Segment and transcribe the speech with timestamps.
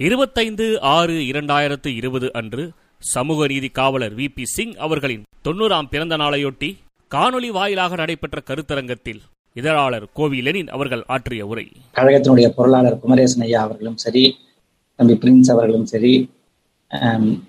[0.00, 2.64] இருபத்தைந்து ஆறு இரண்டாயிரத்து இருபது அன்று
[3.02, 6.76] சமூக நீதி காவலர் வி பி சிங் அவர்களின் தொண்ணூறாம் பிறந்த நாளையொட்டி
[7.12, 9.20] காணொலி வாயிலாக நடைபெற்ற கருத்தரங்கத்தில்
[9.56, 11.72] இதழாளர் கோவி லெனின் அவர்கள் ஆற்றிய உரை.
[11.94, 14.24] கழகத்தினுடைய பொருளாளர் குமரேசன் ஐயா அவர்களும் சரி
[14.98, 16.28] தம்பி பிரின்ஸ் அவர்களும் சரி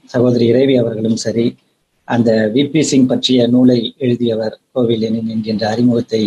[0.05, 1.57] சகோதரி இறைவி அவர்களும் சரி
[2.07, 6.21] அந்த விபி சிங் பற்றிய நூலை எழுதியவர் கோவில் லெனின் என்கின்ற அறிமுகத்தை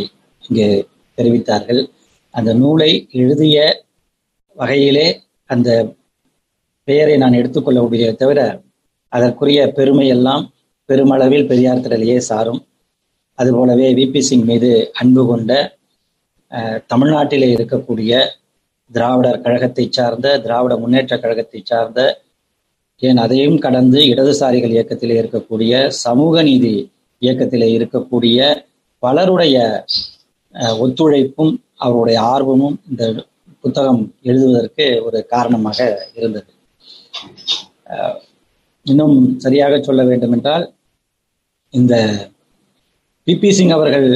[0.44, 1.82] இங்கு தெரிவித்தார்கள்.
[2.34, 3.56] அந்த நூலை எழுதிய
[4.56, 5.06] வகையிலே
[5.50, 5.94] அந்த
[6.90, 8.40] பெயரை நான் எடுத்துக்கொள்ள முடியவே தவிர
[9.12, 10.44] அதற்குரிய பெருமை எல்லாம்
[10.88, 12.60] பெருமளவில் பெரியார் திரளையே சாரும்.
[13.38, 15.52] அதுபோலவே விபி சிங் மீது அன்பு கொண்ட
[16.92, 18.12] தமிழ்நாட்டிலே இருக்கக்கூடிய
[18.90, 22.00] திராவிடர் கழகத்தை சார்ந்த திராவிட முன்னேற்ற கழகத்தை சார்ந்த
[23.02, 25.72] ஏன் அதையும் கடந்து இடதுசாரிகள் இயக்கத்திலே இருக்கக்கூடிய
[26.04, 26.74] சமூக நீதி
[27.22, 28.38] இயக்கத்திலே இருக்கக்கூடிய
[29.02, 29.56] பலருடைய
[30.84, 31.52] ஒத்துழைப்பும்
[31.86, 33.04] அவருடைய ஆர்வமும் இந்த
[33.64, 35.78] புத்தகம் எழுதுவதற்கு ஒரு காரணமாக
[36.18, 36.50] இருந்தது.
[38.82, 40.64] இன்னும் சரியாக சொல்ல வேண்டும் என்றால்
[41.74, 41.94] இந்த
[43.26, 44.06] பிபி சிங் அவர்கள்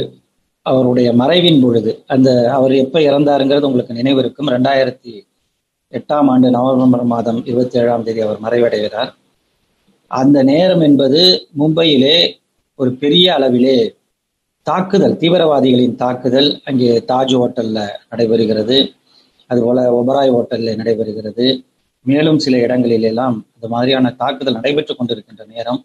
[0.61, 4.49] அவருடைய மறைவின் பொழுது அந்த அவர் எப்ப இறந்தாருங்கிறது உங்களுக்கு நினைவு இருக்கும்.
[4.49, 5.13] ரெண்டாயிரத்தி
[5.91, 9.11] எட்டாம் ஆண்டு நவம்பர் மாதம் இருபத்தி ஏழாம் தேதி அவர் மறைவடைகிறார்.
[10.11, 11.21] அந்த நேரம் என்பது
[11.59, 12.17] மும்பையிலே
[12.79, 13.77] ஒரு பெரிய அளவிலே
[14.67, 17.79] தாக்குதல் தீவிரவாதிகளின் தாக்குதல் அங்கே தாஜ் ஹோட்டல்ல
[18.11, 18.77] நடைபெறுகிறது.
[19.49, 21.47] அதுபோல ஒபராய் ஹோட்டல்ல நடைபெறுகிறது.
[22.05, 25.81] மேலும் சில இடங்களில் எல்லாம் அந்த மாதிரியான தாக்குதல் நடைபெற்றுக் கொண்டிருக்கின்ற நேரம்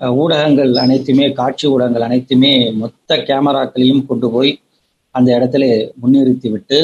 [0.00, 4.52] ஊடகங்கள் அனைத்துமே காட்சி ஊடகங்கள் அனைத்துமே மொத்த கேமராக்களையும் கொண்டு போய்
[5.14, 5.64] அந்த இடத்துல
[6.02, 6.78] முன்னிறுத்தி விட்டு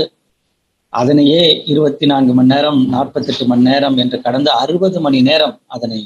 [0.92, 6.00] அதனையே இருபத்தி நான்கு மணி நேரம் நாற்பத்தெட்டு மணி நேரம் என்று கடந்த அறுபது மணி நேரம் அதனை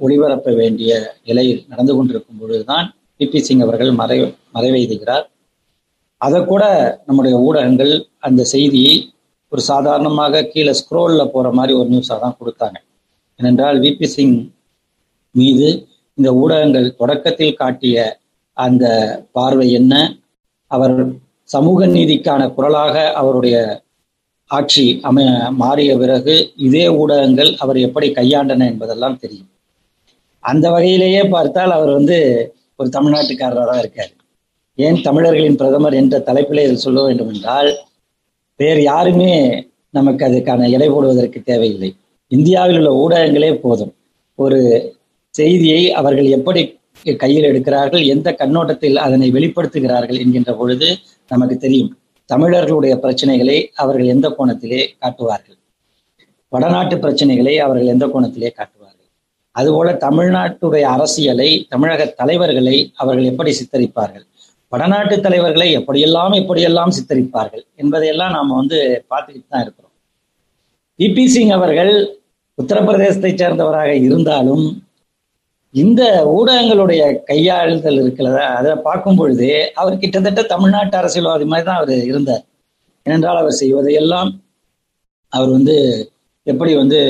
[0.00, 0.92] ஒளிபரப்ப வேண்டிய
[1.24, 2.86] நிலையில் நடந்து கொண்டிருக்கும் பொழுதுதான்
[3.20, 4.18] பிபி சிங் அவர்கள் மறை
[4.54, 5.24] மறைவெய்துகிறார்.
[6.20, 6.64] அதை கூட
[7.06, 8.94] நம்முடைய ஊடகங்கள் அந்த செய்தியை
[9.54, 12.78] ஒரு சாதாரணமாக கீழே ஸ்க்ரோல்ல போற மாதிரி ஒரு நியூஸாக தான் கொடுத்தாங்க.
[13.40, 14.38] ஏனென்றால் விபி சிங்
[15.34, 15.68] மீது
[16.18, 17.96] இந்த ஊடகங்கள் தொடக்கத்தில் காட்டிய
[18.56, 18.84] அந்த
[19.36, 19.94] பார்வை என்ன?
[20.70, 20.94] அவர்
[21.50, 23.56] சமூக நீதிக்கான குரலாக அவருடைய
[24.50, 25.30] ஆட்சி அமைய
[25.62, 26.34] மாறிய பிறகு
[26.66, 29.50] இதே ஊடகங்கள் அவர் எப்படி கையாண்டன என்பதெல்லாம் தெரியும்.
[30.44, 32.18] அந்த வகையிலேயே பார்த்தால் அவர் வந்து
[32.80, 34.12] ஒரு தமிழ்நாட்டுக்காரராக தான் இருக்கார்.
[34.78, 37.70] ஏன் தமிழர்களின் பிரதமர் என்ற தலைப்பிலே இதில் சொல்ல வேண்டும் என்றால்
[38.56, 39.32] வேறு யாருமே
[39.90, 41.96] நமக்கு அதுக்கான எடை போடுவதற்கு தேவையில்லை.
[42.28, 43.94] இந்தியாவில் உள்ள ஊடகங்களே போதும்.
[44.34, 44.60] ஒரு
[45.30, 46.78] செய்தியை அவர்கள் எப்படி
[47.16, 50.96] கையில் எடுக்கிறார்கள் எந்த கண்ணோட்டத்தில் அதனை வெளிப்படுத்துகிறார்கள் என்கின்ற பொழுது
[51.28, 51.96] நமக்கு தெரியும்.
[52.26, 55.58] தமிழர்களுடைய பிரச்சனைகளை அவர்கள் எந்த கோணத்திலே காட்டுவார்கள்?
[56.48, 59.08] வடநாட்டு பிரச்சனைகளை அவர்கள் எந்த கோணத்திலே காட்டுவார்கள்?
[59.50, 64.26] அதுபோல தமிழ்நாட்டுடைய அரசியலை தமிழக தலைவர்களை அவர்கள் எப்படி சித்தரிப்பார்கள்?
[64.74, 68.78] வடநாட்டு தலைவர்களை எப்படியெல்லாம் எப்படியெல்லாம் சித்தரிப்பார்கள் என்பதையெல்லாம் நாம வந்து
[69.10, 69.92] பார்த்துக்கிட்டு தான் இருக்கிறோம்.
[70.98, 71.92] பிபி சிங் அவர்கள்
[72.58, 74.64] உத்தரப்பிரதேசத்தை சேர்ந்தவராக இருந்தாலும்
[75.74, 76.02] இந்த
[76.34, 79.48] ஊடகங்களுடைய கையாளுதல் இருக்கிறதா அதை பார்க்கும் பொழுது
[79.80, 82.44] அவர் கிட்டத்தட்ட தமிழ்நாட்டு அரசியல்வாதி மாதிரி தான் அவர் இருந்தார்.
[83.06, 84.30] ஏனென்றால் அவர் செய்வதையெல்லாம்
[85.32, 85.76] அவர் வந்து
[86.46, 87.00] எப்படி வந்து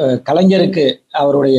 [0.00, 0.84] அஹ், கலைஞருக்கு
[1.20, 1.58] அவருடைய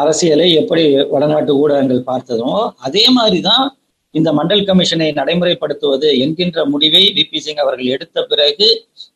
[0.00, 2.50] அரசியலை எப்படி வடநாட்டு ஊடகங்கள் பார்த்ததோ
[2.86, 3.66] அதே மாதிரி தான்
[4.14, 8.68] இந்த மண்டல் கமிஷனை நடைமுறைப்படுத்துவது என்கின்ற முடிவை விபி சிங் அவர்கள் எடுத்த பிறகு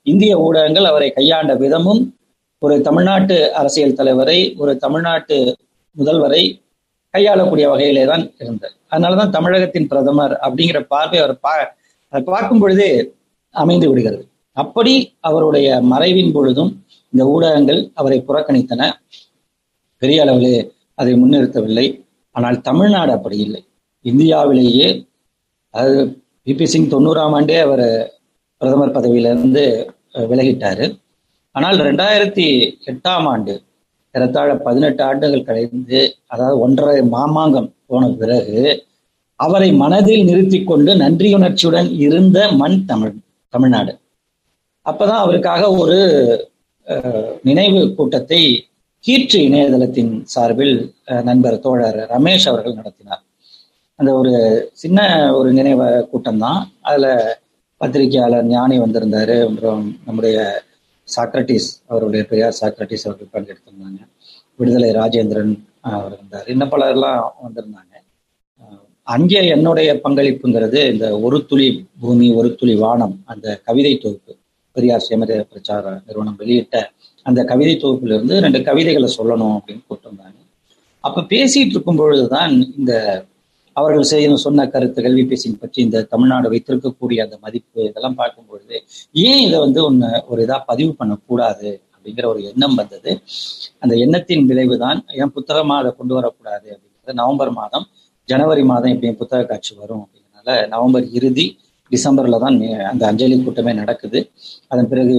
[0.03, 2.03] இந்திய ஊடகங்கள் அவரை கையாண்ட விதமும்
[2.59, 5.37] ஒரு தமிழ்நாட்டு அரசியல் தலைவரை ஒரு தமிழ்நாட்டு
[5.97, 6.43] முதல்வரை
[7.15, 8.75] கையாளக்கூடிய வகையிலே தான் இருந்தது.
[8.91, 11.55] அதனாலதான் தமிழகத்தின் பிரதமர் அப்படிங்கிற பார்வை அவர் பா
[12.13, 12.91] பார்க்கும் பொழுதே
[13.51, 14.25] அமைந்து விடுகிறது.
[14.53, 16.71] அப்படி அவருடைய மறைவின் பொழுதும்
[17.13, 18.83] இந்த ஊடகங்கள் அவரை புறக்கணித்தன.
[20.03, 21.87] பெரிய அளவிலே அதை முன்னிறுத்தவில்லை.
[22.31, 23.63] ஆனால் தமிழ்நாடு அப்படி இல்லை.
[24.05, 24.89] இந்தியாவிலேயே
[25.75, 25.95] அது
[26.47, 27.87] பிபி சிங் தொண்ணூறாம் ஆண்டே அவர்
[28.61, 29.63] பிரதமர் பதவியிலிருந்து
[30.23, 30.87] விலகிட்டார் விலகிட்டாரு.
[31.55, 32.47] ஆனால் ரெண்டாயிரத்தி
[32.87, 33.55] எட்டாம் ஆண்டு
[34.15, 38.63] ஏறத்தாழ பதினெட்டு ஆண்டுகள் கழிந்து அதாவது ஒன்றரை மாமாங்கம் போன பிறகு
[39.41, 43.15] அவரை மனதில் நிறுத்தி கொண்டு நன்றியுணர்ச்சியுடன் இருந்த மண் தமிழ்
[43.53, 43.93] தமிழ்நாடு.
[44.87, 45.99] அப்பதான் அவருக்காக ஒரு
[46.87, 48.41] அஹ், நினைவு கூட்டத்தை
[49.05, 50.77] கீற்று இணையதளத்தின் சார்பில்
[51.09, 53.22] அஹ், நண்பர் தோழர் ரமேஷ் அவர்கள் நடத்தினார்.
[54.03, 54.35] அந்த ஒரு
[54.83, 55.01] சின்ன
[55.39, 57.07] ஒரு நினைவு கூட்டம் தான் அதுல
[57.81, 59.37] பத்திரிகையாளர் ஞானி வந்திருந்தாரு.
[59.47, 60.37] அப்புறம் நம்முடைய
[61.09, 64.01] சாக்ரட்டிஸ் அவருடைய பெரியார் சாக்ரட்டிஸ் அவர்கள் பங்கெடுத்திருந்தாங்க.
[64.59, 65.55] விடுதலை ராஜேந்திரன்
[65.91, 67.89] அவர் இருந்தார் இன்னும் பலர்லாம் வந்திருந்தாங்க.
[69.07, 71.69] அங்கே என்னுடைய பங்களிப்புங்கிறது இந்த ஒரு துளி
[72.03, 74.33] பூமி ஒரு துளி வானம் அந்த கவிதை தொகுப்பு.
[74.77, 76.77] பெரியார் சேமதிய பிரச்சார நிறுவனம் வெளியிட்ட
[77.27, 80.39] அந்த கவிதை தொகுப்பிலிருந்து ரெண்டு கவிதைகளை சொல்லணும் அப்படின்னு கூப்பிட்டிருந்தாங்க
[81.05, 82.93] அப்ப பேசிட்டு இருக்கும் பொழுதுதான் இந்த
[83.77, 88.77] அவர்கள் செய்யணும் சொன்ன கருத்து கல்வி பேசின் பற்றி இந்த தமிழ்நாடு வைத்திருக்கக்கூடிய அந்த மதிப்பு இதெல்லாம் பார்க்கும் பொழுது
[89.27, 93.11] ஏன் இதை வந்து ஒன்று ஒரு இதாக பதிவு பண்ணக்கூடாது அப்படிங்கிற ஒரு எண்ணம் வந்தது.
[93.83, 97.19] அந்த எண்ணத்தின் விளைவு தான் ஏன் புத்தகமாக அதை கொண்டு வரக்கூடாது அப்படிங்கிறது.
[97.23, 97.87] நவம்பர் மாதம்
[98.29, 101.47] ஜனவரி மாதம் எப்படியும் புத்தக காட்சி வரும் அப்படிங்கிறனால நவம்பர் இறுதி
[101.91, 102.57] டிசம்பர்ல தான்
[102.91, 104.19] அந்த அஞ்சலி கூட்டமே நடக்குது.
[104.73, 105.17] அதன் பிறகு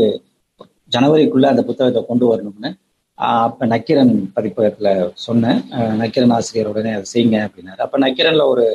[0.96, 2.70] ஜனவரிக்குள்ள அந்த புத்தகத்தை கொண்டு வரணும்னு
[3.18, 4.90] அப்ப நக்கிரன் பதிப்பகத்துல
[5.26, 5.60] சொன்னேன்.
[6.02, 7.82] நக்கிரன் ஆசிரியர் உடனே அதை செய்யுங்க அப்படின்னாரு.
[7.86, 8.66] அப்ப நக்கிரன்ல ஒரு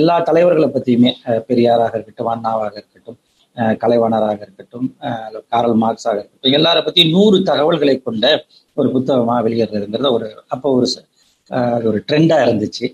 [0.00, 1.10] எல்லா தலைவர்களை பத்தியுமே
[1.48, 3.18] பெரியாராக இருக்கட்டும் அண்ணாவாக இருக்கட்டும்
[3.82, 4.86] கலைவாணராக இருக்கட்டும்
[5.52, 8.26] காரல் மார்க்ஸாக இருக்கட்டும் எல்லார பத்தியும் நூறு தகவல்களை கொண்ட
[8.76, 10.88] ஒரு புத்தகமா வெளியேறதுங்கிறத ஒரு அப்போ ஒரு
[11.50, 12.86] அது ஒரு ட்ரெண்டா இருந்துச்சு.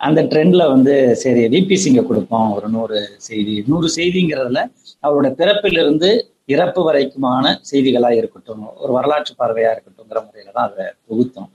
[0.00, 2.98] அந்த ட்ரெண்ட்ல வந்து சரி விபி சிங்கை கொடுப்போம் ஒரு நூறு
[3.28, 3.54] செய்தி.
[3.70, 4.60] நூறு செய்திங்கிறதுல
[5.04, 6.10] அவரோட பிறப்பிலிருந்து
[6.54, 11.50] இறப்பு வரைக்குமான செய்திகளாக இருக்கட்டும் ஒரு வரலாற்று பார்வையாக இருக்கட்டும்ங்கிற முறையில தான் அதை தொகுத்தோம்.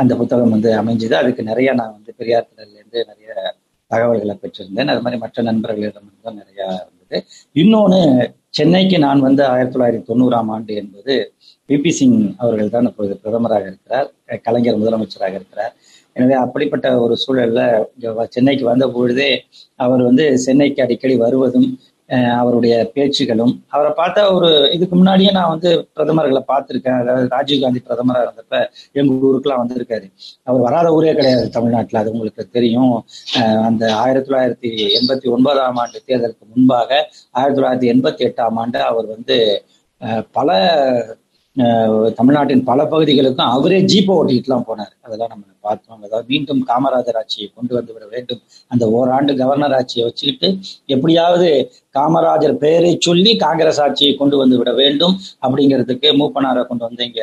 [0.00, 1.14] அந்த புத்தகம் வந்து அமைஞ்சது.
[1.22, 3.30] அதுக்கு நிறைய நான் வந்து பெரியார் திடல்லேருந்து நிறைய
[3.90, 4.90] தகவல்களை பெற்றிருந்தேன்.
[4.92, 6.10] அது மாதிரி மற்ற நண்பர்களிடம்
[6.42, 7.18] நிறையா இருந்தது.
[7.62, 8.00] இன்னொன்று
[8.58, 11.14] சென்னைக்கு நான் வந்து ஆயிரத்தி தொள்ளாயிரத்தி தொண்ணூறாம் ஆண்டு என்பது
[11.68, 14.08] பிபி சிங் அவர்கள் தான் இப்பொழுது பிரதமராக இருக்கிறார்.
[14.46, 15.74] கலைஞர் முதலமைச்சராக இருக்கிறார்.
[16.16, 17.60] எனவே அப்படிப்பட்ட ஒரு சூழல்ல
[18.36, 19.30] சென்னைக்கு வந்த பொழுதே
[19.84, 21.68] அவர் வந்து சென்னைக்கு அடிக்கடி வருவதும்
[22.40, 23.52] அவருடைய பேச்சுகளும்.
[23.74, 26.98] அவரை பார்த்தா ஒரு இதுக்கு முன்னாடியே நான் வந்து பிரதமர்களை பார்த்துருக்கேன்.
[27.02, 28.58] அதாவது ராஜீவ்காந்தி பிரதமராக இருந்தப்ப
[29.00, 30.06] எங்க ஊருக்குலாம் வந்திருக்காரு.
[30.48, 32.96] அவர் வராத ஊரே கிடையாது தமிழ்நாட்டில் அது உங்களுக்கு தெரியும்.
[33.68, 36.90] அந்த ஆயிரத்தி தொள்ளாயிரத்தி எண்பத்தி ஒன்பதாம் ஆண்டு தேர்தலுக்கு முன்பாக
[37.40, 39.38] ஆயிரத்தி தொள்ளாயிரத்தி எண்பத்தி எட்டாம் ஆண்டு அவர் வந்து
[40.38, 40.50] பல
[42.18, 44.92] தமிழ்நாட்டின் பல பகுதிகளுக்கும் அவரே ஜீப்பை ஓட்டிட்டுலாம் போனார்.
[45.06, 46.02] அதெல்லாம் நம்ம பார்த்தோம்.
[46.06, 48.40] அதாவது மீண்டும் காமராஜர் ஆட்சியை கொண்டு வந்து விட வேண்டும்.
[48.70, 50.48] அந்த ஓராண்டு கவர்னர் ஆட்சியை வச்சுக்கிட்டு
[50.96, 51.48] எப்படியாவது
[51.98, 55.14] காமராஜர் பெயரை சொல்லி காங்கிரஸ் ஆட்சியை கொண்டு வந்து விட வேண்டும்
[55.44, 57.22] அப்படிங்கிறதுக்கு மூப்பனாரை கொண்டு வந்து இங்க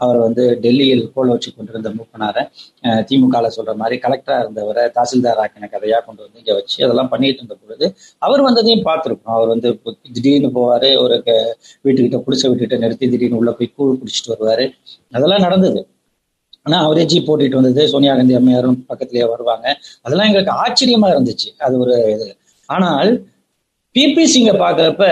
[0.00, 2.42] அவர் வந்து டெல்லியில் கோல் வச்சு கொண்டிருந்த மூப்பனாரை
[3.08, 7.56] திமுக சொல்ற மாதிரி கலெக்டரா இருந்தவரை தாசில்தார் ஆக்கின கதையா கொண்டு வந்து இங்க வச்சு அதெல்லாம் பண்ணிட்டு இருந்த
[7.62, 7.86] பொழுது
[8.22, 9.34] அவர் வந்ததையும் பார்த்துருக்கோம்.
[9.36, 9.68] அவர் வந்து
[10.16, 11.16] திடீர்னு போவாரு ஒரு
[11.84, 14.66] வீட்டுக்கிட்ட குடிசை வீட்டுக்கிட்ட நிறுத்தி திடீர்னு உள்ள போய் கூழ் குடிச்சிட்டு வருவாரு.
[15.12, 15.80] அதெல்லாம் நடந்தது.
[16.66, 19.66] ஆனா அவரே ஜி போட்டிட்டு வந்தது சோனியா காந்தி அம்மையாரும் பக்கத்திலேயே வருவாங்க.
[20.06, 21.48] அதெல்லாம் எங்களுக்கு ஆச்சரியமா இருந்துச்சு.
[21.66, 22.28] அது ஒரு இது.
[22.68, 23.10] ஆனால்
[23.96, 25.04] பிபி சிங்க பாக்குறப்ப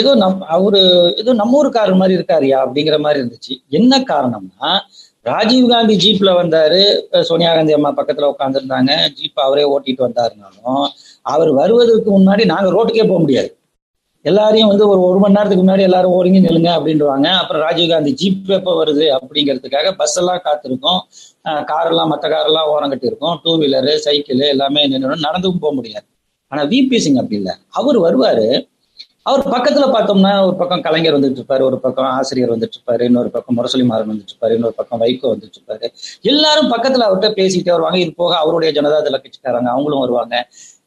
[0.00, 0.80] ஏதோ நம் அவரு
[1.20, 3.54] ஏதோ நம்ம ஊருக்காரர் மாதிரி இருக்காருயா அப்படிங்கிற மாதிரி இருந்துச்சு.
[3.78, 4.70] என்ன காரணம்னா
[5.26, 6.80] ராஜீவ் காந்தி ஜீப்ல வந்தாரு
[7.28, 10.86] சோனியா காந்தி அம்மா பக்கத்துல உட்காந்துருந்தாங்க ஜீப் அவரே ஓட்டிட்டு வந்தாருனாலும்
[11.32, 13.50] அவர் வருவதற்கு முன்னாடி நாங்க ரோட்டுக்கே போக முடியாது.
[14.24, 18.72] எல்லாரையும் வந்து ஒரு ஒரு மணி நேரத்துக்கு முன்னாடி எல்லாரும் ஒருங்கி நில்லுங்க அப்படின்றவாங்க அப்புறம் ராஜீவ்காந்தி ஜீப் எப்போ
[18.80, 21.00] வருது அப்படிங்கிறதுக்காக பஸ் எல்லாம் காத்திருக்கும்.
[21.70, 23.36] காரெல்லாம் மற்ற கார் எல்லாம் ஓரம் கட்டி இருக்கும்.
[23.44, 26.06] டூ வீலரு சைக்கிள் எல்லாமே நின்று நடந்தும் போக முடியாது.
[26.52, 27.54] ஆனா விபி சிங் அப்படி இல்லை.
[27.80, 28.46] அவர் வருவாரு.
[29.30, 33.56] அவர் பக்கத்துல பார்த்தோம்னா ஒரு பக்கம் கலைஞர் வந்துட்டு இருப்பாரு ஒரு பக்கம் ஆசிரியர் வந்துட்டு இருப்பாரு இன்னொரு பக்கம்
[33.58, 35.86] முரசொலி மாறன் வந்துட்டு இருப்பாரு இன்னொரு பக்கம் வைகோ வந்துட்டு இருப்பாரு.
[36.32, 37.98] எல்லாரும் பக்கத்துல அவர்கிட்ட பேசிட்டே வருவாங்க.
[38.04, 40.34] இது போக அவருடைய ஜனதா தள கட்சிக்காரங்க அவங்களும் வருவாங்க.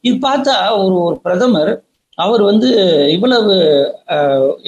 [0.07, 1.71] இது பார்த்தா ஒரு ஒரு பிரதமர்
[2.17, 2.69] அவர் வந்து
[3.15, 3.55] இவ்வளவு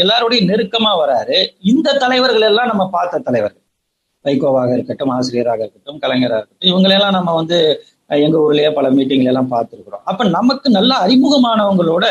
[0.04, 1.38] எல்லாரோடையும் நெருக்கமா வராரு.
[1.74, 3.64] இந்த தலைவர்கள் எல்லாம் நம்ம பார்த்த தலைவர்கள்.
[4.26, 7.60] வைகோவாக இருக்கட்டும் ஆசிரியராக இருக்கட்டும் கலைஞராக இருக்கட்டும் இவங்களெல்லாம் நம்ம வந்து
[8.10, 10.04] எங்க ஊர்லயே பல மீட்டிங்ல எல்லாம் பார்த்துருக்குறோம்.
[10.04, 12.06] அப்ப நமக்கு நல்ல அறிமுகமானவங்களோட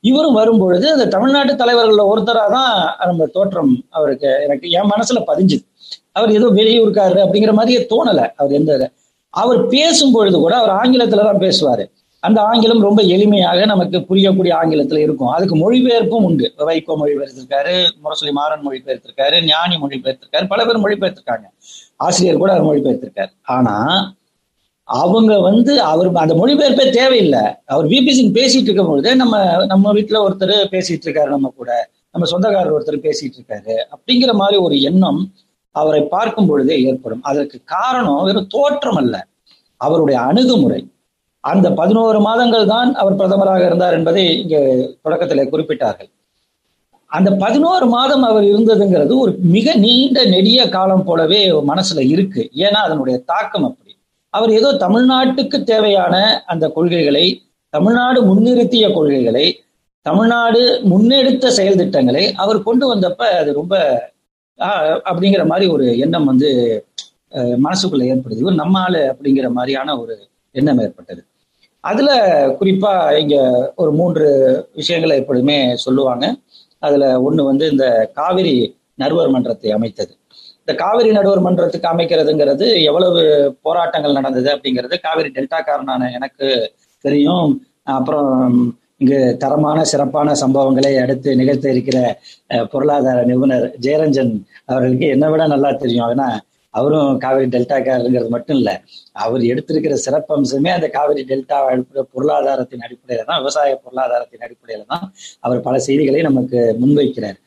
[0.00, 2.72] இவரும் வரும்பொழுது அந்த தமிழ்நாட்டு தலைவர்கள ஒருத்தரா தான்
[3.06, 5.64] நம்ம தோற்றம் அவருக்கு எனக்கு என் மனசுல பதிஞ்சுது.
[6.12, 8.90] அவர் ஏதோ வெளியூருக்காரு அப்படிங்கிற மாதிரியே தோணல அவர் எந்த
[9.34, 11.84] அவர் பேசும் பொழுது கூட அவர் ஆங்கிலத்துல தான் பேசுவாரு.
[12.22, 15.28] அந்த ஆங்கிலம் ரொம்ப எளிமையாக நமக்கு புரியக்கூடிய ஆங்கிலத்துல இருக்கும்.
[15.28, 16.46] அதுக்கு மொழிபெயர்ப்பும் உண்டு.
[16.68, 17.74] வைகோ மொழிபெயர்த்திருக்காரு
[18.04, 21.46] முரசொலி மாறன் மொழிபெயர்த்திருக்காரு ஞானி மொழிபெயர்த்திருக்காரு பல பேர் மொழிபெயர்த்திருக்காங்க.
[21.96, 23.32] ஆசிரியர் கூட அவர் மொழிபெயர்த்திருக்காரு.
[23.56, 23.76] ஆனா
[24.88, 27.40] அவங்க வந்து அவர் அந்த மொழிபெயர்ப்பே தேவையில்லை.
[27.66, 31.70] அவர் விபி சிங் பேசிட்டு இருக்கும் பொழுது நம்ம நம்ம வீட்டுல ஒருத்தர் பேசிட்டு இருக்காரு நம்ம கூட.
[32.12, 35.20] நம்ம சொந்தக்காரர் ஒருத்தர் பேசிட்டு இருக்காரு அப்படிங்கிற மாதிரி ஒரு எண்ணம்
[35.70, 37.22] அவரை பார்க்கும் பொழுதே ஏற்படும்.
[37.22, 39.26] அதற்கு காரணம் வெறும் தோற்றம் அல்ல.
[39.76, 40.80] அவருடைய அணுகுமுறை.
[41.44, 44.56] அந்த பதினோரு மாதங்கள் தான் அவர் பிரதமராக இருந்தார் என்பதை இங்க
[45.02, 46.10] தொடக்கத்தில் குறிப்பிட்டார்கள்.
[47.06, 52.50] அந்த பதினோரு மாதம் அவர் இருந்ததுங்கிறது ஒரு மிக நீண்ட நெடிய காலம் போலவே மனசுல இருக்கு.
[52.54, 53.87] ஏன்னா அதனுடைய தாக்கம் அப்படி.
[54.30, 59.64] அவர் ஏதோ தமிழ்நாட்டுக்கு தேவையான அந்த கொள்கைகளை தமிழ்நாடு முன்னிறுத்திய கொள்கைகளை
[60.02, 63.74] தமிழ்நாடு முன்னெடுத்த செயல் திட்டங்களை அவர் கொண்டு வந்தப்ப அது ரொம்ப
[65.04, 66.50] அப்படிங்கிற மாதிரி ஒரு எண்ணம் வந்து
[67.36, 68.38] மனசுக்குள்ள ஏற்படுது.
[68.38, 70.14] இவர் நம்ம ஆளு அப்படிங்கிற மாதிரியான ஒரு
[70.50, 71.26] எண்ணம் ஏற்பட்டது.
[71.80, 72.10] அதுல
[72.60, 73.36] குறிப்பா இங்க
[73.76, 74.26] ஒரு மூன்று
[74.74, 76.34] விஷயங்களை எப்பொழுதுமே சொல்லுவாங்க.
[76.78, 80.12] அதுல ஒண்ணு வந்து இந்த காவிரி நறுவர் மன்றத்தை அமைத்தது.
[80.68, 83.20] இந்த காவிரி நடுவர் மன்றத்துக்கு அமைக்கிறதுங்கிறது எவ்வளவு
[83.66, 86.46] போராட்டங்கள் நடந்தது அப்படிங்கிறது காவிரி டெல்டாக்காரனான எனக்கு
[87.04, 87.46] தெரியும்.
[87.96, 88.32] அப்புறம்
[89.02, 91.98] இங்கு தரமான சிறப்பான சம்பவங்களை அடுத்து நிகழ்த்த இருக்கிற
[92.72, 94.34] பொருளாதார நிபுணர் ஜெயரஞ்சன்
[94.64, 96.10] அவர்களுக்கு என்னை விட நல்லா தெரியும்.
[96.14, 96.28] ஏன்னா
[96.74, 98.70] அவரும் காவிரி டெல்டாக்காரங்கிறது மட்டும் இல்ல
[99.24, 105.04] அவர் எடுத்திருக்கிற சிறப்பம்சமே அந்த காவிரி டெல்டா அடிப்படை பொருளாதாரத்தின் அடிப்படையில தான் விவசாய பொருளாதாரத்தின் அடிப்படையில தான்
[105.46, 107.38] அவர் பல செய்திகளை நமக்கு முன்வைக்கிறார்.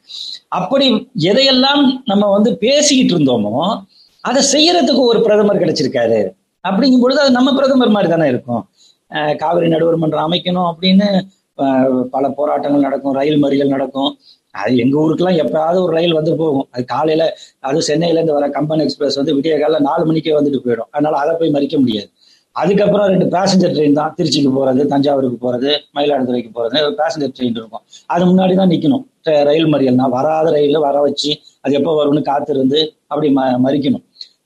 [0.60, 0.88] அப்படி
[1.32, 3.56] எதையெல்லாம் நம்ம வந்து பேசிக்கிட்டு இருந்தோமோ
[4.24, 6.20] அதை செய்யறதுக்கு ஒரு பிரதமர் கிடைச்சிருக்காரு.
[6.64, 8.64] அப்படிங்கும் பொழுது அது நம்ம பிரதமர் மாதிரி தானே இருக்கும்.
[9.44, 11.08] காவிரி நடுவர் மன்றம் அமைக்கணும் அப்படின்னு
[12.14, 14.12] பல போராட்டங்கள் நடக்கும் ரயில் மறியல் நடக்கும்.
[14.56, 16.66] அது எங்க ஊருக்குலாம் எப்பயாவது ஒரு ரயில் வந்து போகும்.
[16.74, 17.24] அது காலையில
[17.68, 20.90] அதுவும் சென்னையில இருந்து வர கம்பன் எக்ஸ்பிரஸ் வந்து விடிய காலைல நாலு மணிக்கே வந்துட்டு போயிடும்.
[20.96, 22.10] அதனால அதை போய் மறிக்க முடியாது.
[22.56, 26.78] அதுக்கப்புறம் ரெண்டு பேசஞ்சர் ட்ரெயின் தான் திருச்சிக்கு போறது தஞ்சாவூருக்கு போறது மயிலாடுதுறைக்கு போறது.
[27.02, 27.84] பேசஞ்சர் ட்ரெயின் இருக்கும்.
[28.14, 29.04] அது முன்னாடி தான் நிக்கணும்.
[29.50, 31.32] ரயில் மறியல்னா வராத ரயில் வர வச்சு
[31.66, 32.80] அது எப்போ வரும்னு காத்திருந்து
[33.12, 34.04] அப்படி ம மறிக்கணும்.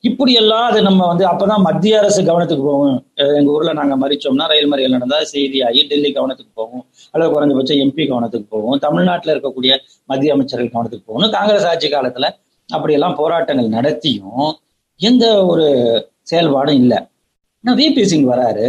[0.10, 2.98] இப்படி எல்லாம் அது நம்ம வந்து அப்பதான் மத்திய அரசு கவனத்துக்கு போகும்.
[3.38, 6.84] எங்க ஊர்ல நாங்க மறிச்சோம்னா ரயில் மறியல் நடந்தா செய்தியாகி டெல்லி கவனத்துக்கு போகும்.
[7.12, 8.78] அல்லது குறைஞ்சபட்சம் எம்பி கவனத்துக்கு போகும்.
[8.80, 9.74] தமிழ்நாட்டில் இருக்கக்கூடிய
[10.06, 11.34] மத்திய அமைச்சர்கள் கவனத்துக்கு போகணும்.
[11.38, 12.30] காங்கிரஸ் ஆட்சி காலத்துல
[12.68, 14.46] அப்படியெல்லாம் போராட்டங்கள் நடத்தியும்
[15.10, 15.68] எந்த ஒரு
[16.32, 17.00] செயல்பாடும் இல்லை.
[17.64, 18.68] ஆனால் விபி சிங் வராரு.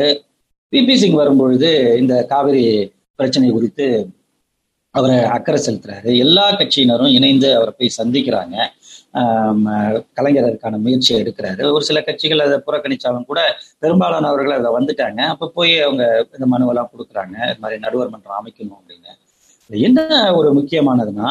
[0.75, 2.65] விபி சிங் வரும்பொழுது இந்த காவிரி
[3.19, 3.87] பிரச்சனை குறித்து
[4.91, 6.11] அவரை அக்கறை செலுத்துறாரு.
[6.25, 8.57] எல்லா கட்சியினரும் இணைந்து அவரை போய் சந்திக்கிறாங்க.
[10.19, 11.63] கலைஞர் அதுக்கான முயற்சியை எடுக்கிறாரு.
[11.77, 13.41] ஒரு சில கட்சிகள் அதை புறக்கணிச்சாலும் கூட
[13.85, 15.21] பெரும்பாலானவர்கள் அதை வந்துட்டாங்க.
[15.35, 16.05] அப்போ போய் அவங்க
[16.37, 17.37] இந்த மனுவெல்லாம் கொடுக்குறாங்க.
[17.51, 19.13] இது மாதிரி நடுவர் மன்றம் அமைக்கணும் அப்படின்னு.
[19.71, 20.01] என்ன
[20.41, 21.31] ஒரு முக்கியமானதுன்னா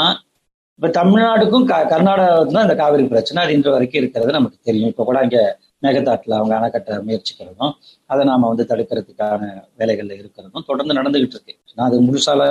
[0.80, 3.40] இப்ப தமிழ்நாடுக்கும் க கர்நாடகாவுக்கும் தான் இந்த காவிரி பிரச்சனை.
[3.44, 4.92] அது இன்று வரைக்கும் இருக்கிறது நமக்கு தெரியும்.
[4.94, 5.44] இப்ப கூட அங்கே
[5.84, 7.74] மேகதாட்டில் அவங்க அணைக்கட்ட முயற்சிக்கிறதும்
[8.10, 9.42] அதை நாம வந்து தடுக்கிறதுக்கான
[9.80, 11.56] வேலைகள்ல இருக்கிறதும் தொடர்ந்து நடந்துகிட்டு இருக்கு.
[11.78, 12.50] நான் அது முழுசால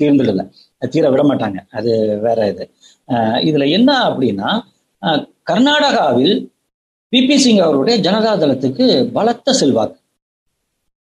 [0.00, 0.42] தீர்ந்துடல.
[0.92, 1.58] தீர விட மாட்டாங்க.
[1.70, 1.90] அது
[2.26, 2.64] வேற இது.
[3.46, 4.50] இதுல என்ன அப்படின்னா
[5.46, 6.36] கர்நாடகாவில்
[7.12, 9.98] பிபி சிங் அவருடைய ஜனதாதளத்துக்கு பலத்த செல்வாக்கு.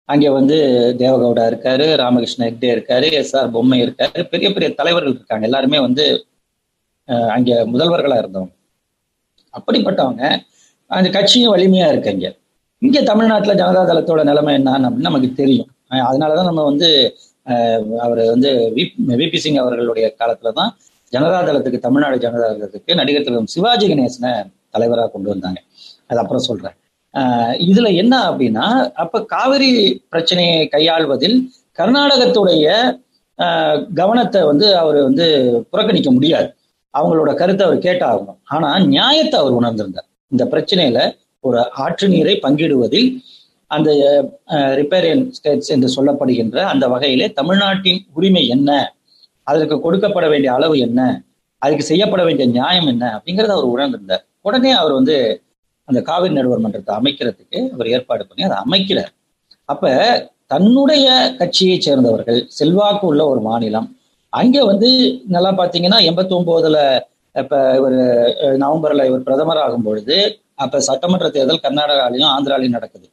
[0.10, 0.58] அங்கே வந்து
[1.00, 5.46] தேவகவுடா இருக்காரு ராமகிருஷ்ண ஹெக்டே இருக்காரு எஸ் ஆர் பொம்மை இருக்காரு பெரிய பெரிய தலைவர்கள் இருக்காங்க.
[5.50, 6.06] எல்லாருமே வந்து
[7.08, 8.54] அஹ், அங்க முதல்வர்களா இருந்தவங்க.
[9.54, 10.24] அப்படிப்பட்டவங்க
[10.92, 12.28] அந்த கட்சியும் வலிமையா இருக்கு இங்க
[12.82, 15.70] இங்க தமிழ்நாட்டுல ஜனதா தளத்தோட நிலைமை என்னன்னு அப்படின்னு நமக்கு தெரியும்.
[15.92, 16.90] அஹ், அதனாலதான் நம்ம வந்து
[18.02, 18.52] அவர் வந்து
[19.20, 20.72] விபி சிங் அவர்களுடைய காலத்துல தான்
[21.12, 25.62] ஜனதா தளத்துக்கு தமிழ்நாடு ஜனதா தளத்துக்கு நடிகர் திலகம் சிவாஜி கணேசனை தலைவராக கொண்டு வந்தாங்க.
[26.08, 26.76] அது அப்புறம் சொல்றேன்.
[27.14, 32.98] ஆஹ் இதுல என்ன அப்படின்னா அப்ப காவிரி பிரச்சனையை கையாள்வதில் கர்நாடகத்துடைய
[33.40, 35.26] ஆஹ் கவனத்தை வந்து அவர் வந்து
[35.70, 36.56] புறக்கணிக்க முடியாது.
[36.98, 38.38] அவங்களோட கருத்தை அவர் கேட்டாகணும்.
[38.44, 40.10] ஆனா நியாயத்தை அவர் உணர்ந்திருந்தார்.
[40.28, 43.18] இந்த பிரச்சனையில ஒரு ஆற்று நீரை பங்கிடுவதில்
[43.68, 43.90] அந்த
[44.52, 48.95] ரிப்பேரியன் ஸ்டேட்ஸ் என்று சொல்லப்படுகின்ற அந்த வகையிலே தமிழ்நாட்டின் உரிமை என்ன?
[49.48, 51.02] அதற்கு கொடுக்கப்பட வேண்டிய அளவு என்ன?
[51.62, 53.04] அதுக்கு செய்யப்பட வேண்டிய நியாயம் என்ன?
[53.18, 54.24] அப்படிங்கறத அவர் உணர்ந்திருந்தார்.
[54.48, 55.16] உடனே அவர் வந்து
[55.88, 59.12] அந்த காவிரி நடுவர் மன்றத்தை அமைக்கிறதுக்கு அவர் ஏற்பாடு பண்ணி அதை அமைக்கிறார்.
[59.70, 59.92] அப்ப
[60.54, 61.06] தன்னுடைய
[61.40, 63.88] கட்சியை சேர்ந்தவர்கள் செல்வாக்கு உள்ள ஒரு மாநிலம்
[64.34, 64.90] அங்க வந்து
[65.36, 66.80] நல்லா பாத்தீங்கன்னா எண்பத்தி ஒன்பதுல
[67.36, 67.98] இப்ப இவர்
[68.64, 70.18] நவம்பர்ல இவர் பிரதமர் ஆகும் பொழுது
[70.64, 73.08] அப்ப சட்டமன்ற தேர்தல் கர்நாடகாலையும் ஆந்திராலையும் நடக்குது.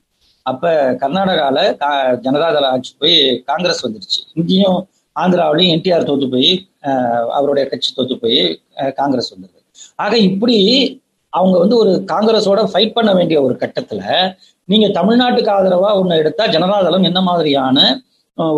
[0.46, 0.72] அப்ப
[1.02, 1.58] கர்நாடகால
[2.24, 3.16] ஜனதாதள ஆட்சி போய்
[3.50, 4.78] காங்கிரஸ் வந்துடுச்சு இங்கேயும்
[5.16, 6.50] ஆந்திராவிலையும் என்டிஆர் தோத்து போய்
[7.38, 8.40] அவருடைய கட்சி தோத்து போய்
[9.00, 9.58] காங்கிரஸ் வந்தது.
[10.04, 10.58] ஆக இப்படி
[11.32, 14.02] அவங்க வந்து ஒரு காங்கிரஸோட ஃபைட் பண்ண வேண்டிய ஒரு கட்டத்துல
[14.68, 17.78] நீங்க தமிழ்நாட்டுக்கு ஆதரவா ஒன்று எடுத்தா ஜனதாதளம் என்ன மாதிரியான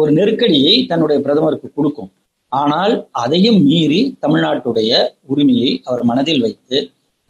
[0.00, 2.11] ஒரு நெருக்கடியை தன்னுடைய பிரதமருக்கு கொடுக்கும்.
[2.52, 2.92] ஆனால்
[3.23, 4.90] அதையும் மீறி தமிழ்நாட்டுடைய
[5.32, 6.76] உரிமையை அவர் மனதில் வைத்து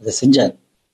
[0.01, 0.53] அதை செஞ்சார்.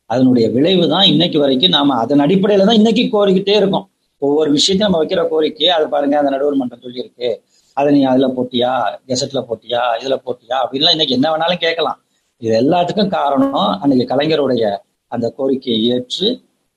[0.10, 3.86] அதனுடைய விளைவு தான் இன்னைக்கு வரைக்கும் நாம அதன் அடிப்படையில தான் இன்னைக்கு கோரிக்கிட்டே இருக்கோம்.
[4.22, 7.30] ஒவ்வொரு விஷயத்தையும் நம்ம வைக்கிற கோரிக்கையை அதை பாருங்க அந்த நடுவர் மன்றம் சொல்லியிருக்கு.
[7.78, 8.72] அதை நீ அதுல போட்டியா?
[9.10, 9.82] கெசட்ல போட்டியா?
[10.02, 10.56] இதுல போட்டியா?
[10.64, 12.00] அப்படின்லாம் இன்னைக்கு என்ன வேணாலும் கேட்கலாம்.
[12.42, 14.66] இது எல்லாத்துக்கும் காரணம் அன்னைக்கு கலைஞருடைய
[15.12, 16.28] அந்த கோரிக்கையை ஏற்று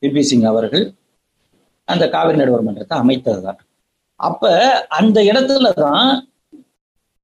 [0.02, 0.84] பிபி சிங் அவர்கள்
[1.88, 3.60] அந்த காவிரி நடுவர் மன்றத்தை அமைத்தது தான்
[4.20, 4.42] அப்ப
[4.98, 6.08] அந்த இடத்துல தான்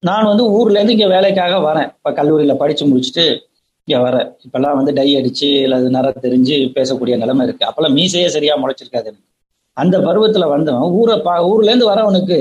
[0.03, 1.89] நான் வந்து ஊர்ல இருந்து இங்க வேலைக்காக வரேன்.
[1.97, 3.25] இப்ப கல்லூரியில படிச்சு முடிச்சுட்டு
[3.89, 4.29] இங்க வரேன்.
[4.47, 7.67] இப்பெல்லாம் வந்து டை அடிச்சு அல்லது நர தெரிஞ்சு பேசக்கூடிய நிலைமை இருக்கு.
[7.69, 9.27] அப்பெல்லாம் மீசையே சரியா முளைச்சிருக்காது எனக்கு.
[9.77, 12.39] அந்த பருவத்துல வந்தவன் ஊரை பா ஊர்ல இருந்து வரவனுக்கு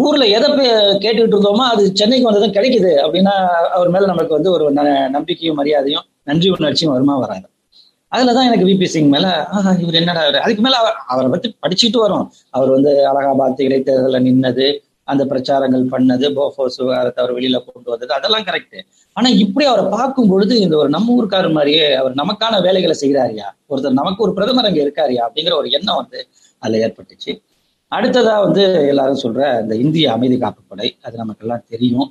[0.00, 0.48] ஊர்ல எதை
[0.96, 3.34] கேட்டுக்கிட்டு இருந்தோமோ அது சென்னைக்கு வந்ததும் கிடைக்குது அப்படின்னா
[3.76, 4.64] அவர் மேல நமக்கு வந்து ஒரு
[5.10, 7.46] நம்பிக்கையும் மரியாதையும் நன்றி உணர்ச்சியும் வருமா வராங்க
[8.12, 9.26] அதுலதான் எனக்கு விபி சிங் மேல
[9.82, 10.76] இவர் என்னடா அதுக்கு மேல
[11.06, 12.24] அவரை பத்தி படிச்சுட்டு வரும்.
[12.50, 14.66] அவர் வந்து அலகாபாத் இடைத்தேர்தல நின்னது
[15.08, 18.78] அந்த பிரச்சாரங்கள் பண்ணது போஃபோர்ஸ் விவகாரத்தை அவர் வெளியில கொண்டு வந்தது அதெல்லாம் கரெக்ட்
[19.16, 24.00] ஆனா இப்படி அவரை பார்க்கும் பொழுது இந்த ஒரு நம்ம ஊருக்காரர் மாதிரியே அவர் நமக்கான வேலைகளை செய்கிறாரியா ஒருத்தர்
[24.00, 25.22] நமக்கு ஒரு பிரதமர் அங்க இருக்காரியா?
[25.26, 26.20] அப்படிங்கிற ஒரு எண்ணம் வந்து
[26.62, 27.32] அதுல ஏற்பட்டுச்சு.
[27.92, 32.08] அடுத்ததா வந்து எல்லாரும் சொல்ற இந்த இந்திய அமைதி காப்புப்படை அது நமக்கு எல்லாம் தெரியும்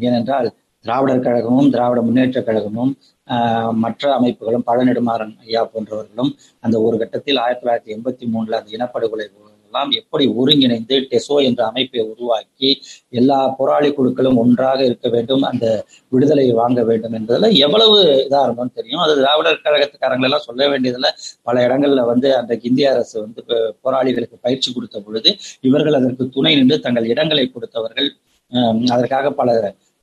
[0.00, 0.48] ஏனென்றால்
[0.84, 2.92] திராவிடர் கழகமும் திராவிட முன்னேற்ற கழகமும்
[3.76, 6.30] மற்ற அமைப்புகளும் பழநெடுமாறன் ஐயா போன்றவர்களும்
[6.62, 9.26] அந்த ஒரு கட்டத்தில் ஆயிரத்தி தொள்ளாயிரத்தி எண்பத்தி மூணுல அந்த இனப்படுகொலை
[9.68, 12.70] எல்லாம் எப்படி ஒருங்கிணைந்து டெசோ என்ற அமைப்பை உருவாக்கி
[13.20, 15.66] எல்லா போராளி குழுக்களும் ஒன்றாக இருக்க வேண்டும் அந்த
[16.12, 17.96] விடுதலையை வாங்க வேண்டும் என்பதில் எவ்வளவு
[18.26, 19.02] இதா இருந்தோம்னு தெரியும்.
[19.04, 21.10] அது திராவிடர் கழகத்துக்காரங்களெல்லாம் சொல்ல வேண்டியதுல
[21.48, 23.42] பல இடங்கள்ல வந்து அன்றைக்கு இந்திய அரசு வந்து
[23.84, 25.32] போராளிகளுக்கு பயிற்சி கொடுத்த பொழுது
[25.68, 28.10] இவர்கள் அதற்கு துணை நின்று தங்கள் இடங்களை கொடுத்தவர்கள்
[28.92, 29.48] அதற்காக பல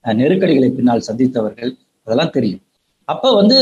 [0.05, 1.71] நெருக்கடிகளை பின்னால் சந்தித்தவர்கள்
[2.07, 2.63] அதெல்லாம் தெரியும்.
[3.07, 3.57] அப்ப வந்து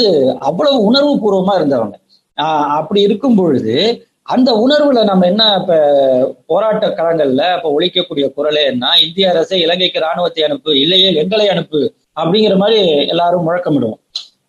[0.49, 1.97] அவ்வளவு உணர்வு பூர்வமா இருந்தவங்க
[2.77, 3.73] அப்படி இருக்கும் பொழுது
[4.25, 5.73] அந்த உணர்வுல நம்ம என்ன இப்ப
[6.45, 8.91] போராட்ட களங்கள்ல இப்ப ஒழிக்கக்கூடிய குரலே என்ன?
[9.05, 13.99] இந்திய அரசை இலங்கைக்கு ராணுவத்தை அனுப்பு இல்லையே எங்களை அனுப்பு அப்படிங்கிற மாதிரி எல்லாரும் முழக்கமிடுவோம்.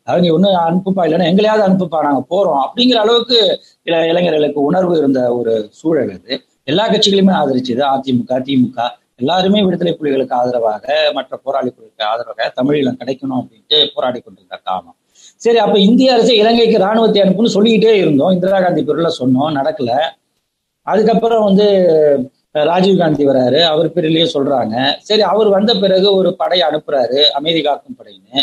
[0.02, 5.68] அதாவது நீ ஒண்ணு அனுப்புப்பா இல்லைன்னா எங்களையாவது அனுப்புப்பா நாங்க போறோம் அப்படிங்கிற அளவுக்கு இளைஞர்களுக்கு உணர்வு இருந்த ஒரு
[5.72, 6.44] சூழல் அது.
[6.64, 8.88] எல்லா கட்சிகளுமே ஆதரிச்சது அதிமுக திமுக.
[9.16, 14.96] எல்லாருமே விடுதலை புலிகளுக்கு ஆதரவாக மற்ற போராளி புலிகளுக்கு ஆதரவாக தமிழீழம் கிடைக்கணும் அப்படின்ட்டு போராடி கொண்டிருந்த காலம்.
[15.44, 18.30] சரி அப்ப இந்திய அரசு இலங்கைக்கு ராணுவத்தை அனுப்புன்னு சொல்லிக்கிட்டே இருந்தோம்.
[18.30, 19.92] இந்திரா காந்தி பேர்ல சொன்னோம் நடக்கல.
[20.82, 21.66] அதுக்கப்புறம் வந்து
[22.68, 23.60] ராஜீவ் காந்தி வராரு.
[23.62, 24.74] அவர் பேர்லயே சொல்றாங்க.
[25.08, 28.40] சரி அவர் வந்த பிறகு ஒரு படை அனுப்புறாரு அமைதி காக்கும் படைன்னு.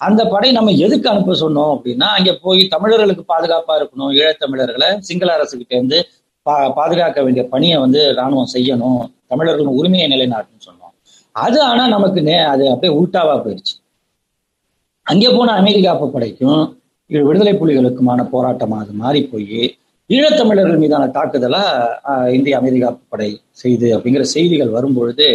[0.00, 5.72] அந்த படை நம்ம எதுக்கு அனுப்ப சொன்னோம் அப்படின்னா அங்க போய் தமிழர்களுக்கு பாதுகாப்பா இருக்கணும் ஈழத்தமிழர்களை சிங்கள அரசுகிட்ட
[5.78, 5.98] இருந்து
[6.46, 10.94] பா பாதுகாக்க வேண்டிய பணியை வந்து ராணுவம் செய்யணும் தமிழர்களின் உரிமையை நிலைநாட்டுன்னு சொன்னோம்.
[11.36, 13.74] அது ஆனா நமக்கு நே அது அப்படியே உல்டாவா போயிடுச்சு.
[15.06, 16.60] அங்கே போன அமெரிக்கா படைக்கும்
[17.10, 19.60] விடுதலை புலிகளுக்குமான போராட்டமாக அது மாறி போய்
[20.10, 21.62] ஈழத்தமிழர்கள் மீதான தாக்குதலா
[22.36, 23.28] இந்திய அமெரிக்கா படை
[23.62, 25.26] செய்து அப்படிங்கிற செய்திகள் வரும்பொழுது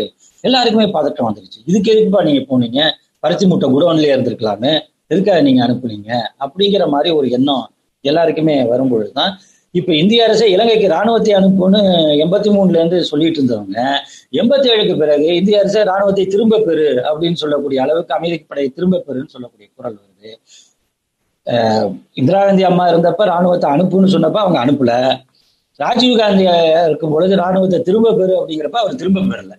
[0.44, 1.60] எல்லாருக்குமே பதட்டம் வந்துருச்சு.
[1.70, 2.82] இதுக்கு எதுக்குப்பா நீங்க போனீங்க?
[3.24, 4.74] பருத்தி மூட்டை குடோன்லயே இருந்திருக்கலாமே.
[5.08, 6.10] எதுக்காக நீங்க அனுப்புனீங்க?
[6.44, 7.66] அப்படிங்கிற மாதிரி ஒரு எண்ணம்
[8.06, 9.32] எல்லாருக்குமே வரும்பொழுதுதான்
[9.78, 11.80] இப்ப இந்திய அரசே இலங்கைக்கு ராணுவத்தை அனுப்புன்னு
[12.24, 13.80] எண்பத்தி மூணுல இருந்து சொல்லிட்டு இருந்தவங்க
[14.42, 19.34] எண்பத்தி ஏழுக்கு பிறகு இந்திய அரசே ராணுவத்தை திரும்ப பெறு அப்படின்னு சொல்லக்கூடிய அளவுக்கு அமெரிக்க படையை திரும்ப பெறுன்னு
[19.36, 20.32] சொல்லக்கூடிய குரல் வருது.
[22.20, 24.94] இந்திரா காந்தி அம்மா இருந்தப்ப ராணுவத்தை அனுப்புன்னு சொன்னப்ப அவங்க அனுப்பல.
[25.80, 26.44] ராஜீவ் காந்தி
[26.88, 29.54] இருக்கும் பொழுது ராணுவத்தை திரும்ப பெறு அப்படிங்கிறப்ப அவர் திரும்ப பெறல.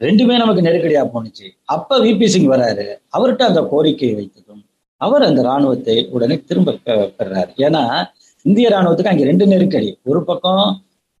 [0.00, 2.86] ரெண்டுமே நமக்கு நெருக்கடியா போனுச்சு அப்ப விபி சிங் வராரு.
[3.16, 4.62] அவர்கிட்ட அந்த கோரிக்கையை வைத்ததும்
[5.00, 6.74] அவர் அந்த ராணுவத்தை உடனே திரும்ப
[7.18, 7.52] பெறாரு.
[7.66, 7.82] ஏன்னா
[8.44, 9.88] இந்திய ராணுவத்துக்கு அங்கே ரெண்டு நெருக்கடி.
[10.10, 10.64] ஒரு பக்கம்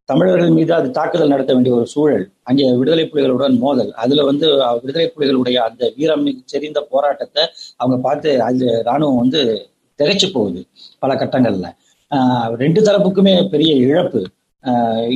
[0.08, 3.92] தமிழர்கள் மீது அது தாக்குதல் நடத்த வேண்டிய ஒரு சூழல் அங்கே விடுதலை புலிகளுடன் மோதல்.
[4.02, 4.46] அதுல வந்து
[4.82, 7.42] விடுதலை புலிகளுடைய அந்த வீரம் செறிந்த போராட்டத்தை
[7.82, 9.40] அவங்க பார்த்து அது ராணுவம் வந்து
[9.98, 10.60] திகைச்சு போகுது
[11.02, 11.68] பல கட்டங்கள்ல.
[12.62, 14.22] ரெண்டு தரப்புக்குமே பெரிய இழப்பு.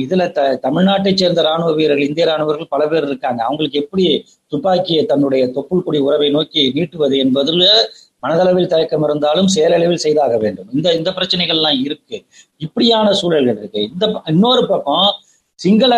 [0.03, 3.39] இதுல த தமிழ்நாட்டை சேர்ந்த ராணுவ வீரர்கள் இந்திய ராணுவர்கள் பல பேர் இருக்காங்க.
[3.47, 4.05] அவங்களுக்கு எப்படி
[4.51, 7.65] துப்பாக்கியை தன்னுடைய தொப்புள் கொடி உறவை நோக்கி நீட்டுவது என்பதில்
[8.23, 10.69] மனதளவில் தயக்கம் இருந்தாலும் செயலளவில் செய்தாக வேண்டும்.
[10.73, 12.17] இந்த இந்த பிரச்சனைகள்லாம் இருக்கு.
[12.67, 13.81] இப்படியான சூழல்கள் இருக்கு.
[13.93, 15.09] இந்த இன்னொரு பக்கம்
[15.59, 15.93] சிங்கள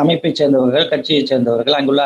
[0.00, 2.02] அமைப்பை சேர்ந்தவர்கள் கட்சியை சேர்ந்தவர்கள் அங்குள்ள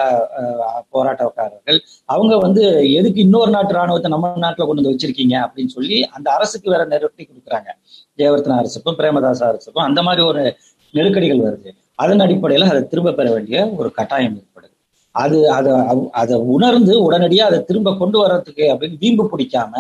[0.95, 1.79] போராட்டக்காரர்கள்
[2.15, 2.63] அவங்க வந்து
[2.99, 7.25] எதுக்கு இன்னொரு நாட்டு ராணுவத்தை நம்ம நாட்டுல கொண்டு வந்து வச்சிருக்கீங்க அப்படின்னு சொல்லி அந்த அரசுக்கு வேற நெருக்கடி
[7.29, 7.71] கொடுக்குறாங்க.
[8.19, 10.45] ஜெயவர்த்தன அரசுக்கும் பிரேமதாச அரசுக்கும் அந்த மாதிரி ஒரு
[10.99, 11.73] நெருக்கடிகள் வருது.
[12.03, 14.72] அதன் அடிப்படையில அதை திரும்ப பெற வேண்டிய ஒரு கட்டாயம் ஏற்படுது.
[15.21, 15.73] அது அதை
[16.21, 19.73] அதை உணர்ந்து உடனடியாக அதை திரும்ப கொண்டு வர்றதுக்கு அப்படின்னு வீம்பு பிடிக்காம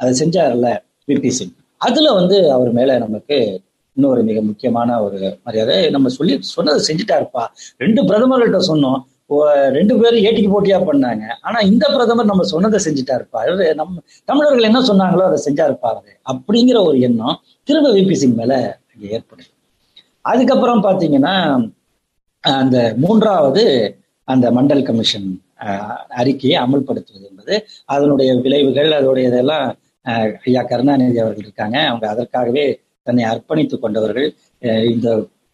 [0.00, 0.68] அதை செஞ்சார்ல
[1.08, 1.54] விபி சிங்.
[1.76, 3.38] அதுல வந்து அவர் மேல நமக்கு
[3.96, 5.76] இன்னொரு மிக முக்கியமான ஒரு மரியாதை.
[5.90, 7.44] நம்ம சொல்லி சொன்னதை செஞ்சுட்டாருப்பா.
[7.76, 9.00] ரெண்டு பிரதமர்கள்ட்ட சொன்னோம்.
[9.76, 11.24] ரெண்டு பேரும் ஏட்டிக்கு போட்டியா பண்ணாங்க.
[11.40, 13.40] ஆனா இந்த பிரதமர் நம்ம சொன்னதை செஞ்சுட்டாருப்பா.
[13.80, 16.12] நம்ம தமிழர்கள் என்ன சொன்னாங்களோ அதை செஞ்சாருப்பா அவரு.
[16.32, 17.36] அப்படிங்கிற ஒரு எண்ணம்
[17.68, 18.54] திரும்ப விபி சிங் மேல
[18.92, 19.50] அங்கே ஏற்படுது.
[20.32, 21.34] அதுக்கப்புறம் பாத்தீங்கன்னா
[22.40, 23.64] அந்த மூன்றாவது
[24.32, 25.28] அந்த மண்டல் கமிஷன்
[26.20, 27.54] அறிக்கையை அமல்படுத்துவது என்பது
[27.94, 29.66] அதனுடைய விளைவுகள் அதனுடைய இதெல்லாம்
[30.48, 31.76] ஐயா கருணாநிதி அவர்கள் இருக்காங்க.
[31.90, 32.64] அவங்க அதற்காகவே
[33.06, 34.28] தன்னை அர்ப்பணித்துக் கொண்டவர்கள்.
[34.94, 35.08] இந்த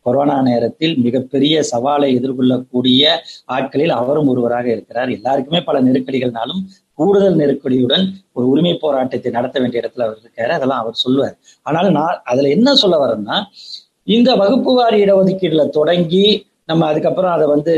[0.06, 3.04] கொரோனா நேரத்தில் மிகப்பெரிய சவாலை எதிர்கொள்ளக்கூடிய
[3.56, 5.10] ஆட்களில் அவரும் ஒருவராக இருக்கிறார்.
[5.16, 6.60] எல்லாருக்குமே பல நெருக்கடிகள்னாலும்
[6.98, 8.04] கூடுதல் நெருக்கடியுடன்
[8.36, 10.52] ஒரு உரிமை போராட்டத்தை நடத்த வேண்டிய இடத்துல அவர் இருக்காரு.
[10.58, 11.36] அதெல்லாம் அவர் சொல்லுவார்.
[11.68, 13.38] ஆனாலும் நான் அதுல என்ன சொல்ல வரேன்னா
[14.16, 16.24] இந்த வகுப்பு வாரி இடஒதுக்கீடுல தொடங்கி
[16.70, 17.74] நம்ம அதுக்கப்புறம் அதை வந்து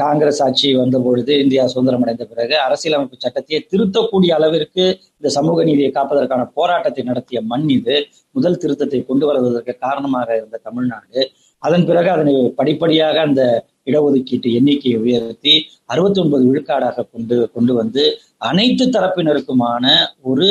[0.00, 4.84] காங்கிரஸ் ஆட்சி வந்த பொழுது இந்தியா சுதந்திரம் அடைந்த பிறகு அரசியலமைப்பு சட்டத்தையே திருத்தக்கூடிய அளவிற்கு
[5.18, 7.96] இந்த சமூக நீதியை காப்பதற்கான போராட்டத்தை நடத்திய மண் இது.
[8.36, 11.20] முதல் திருத்தத்தை கொண்டு வருவதற்கு காரணமாக இருந்த தமிழ்நாடு.
[11.62, 13.42] அதன் பிறகு அதனை படிப்படியாக அந்த
[13.90, 15.54] இடஒதுக்கீட்டு எண்ணிக்கையை உயர்த்தி
[15.92, 18.04] அறுபத்தி ஒன்பது விழுக்காடாக கொண்டு கொண்டு வந்து
[18.50, 19.84] அனைத்து தரப்பினருக்குமான
[20.30, 20.48] ஒரு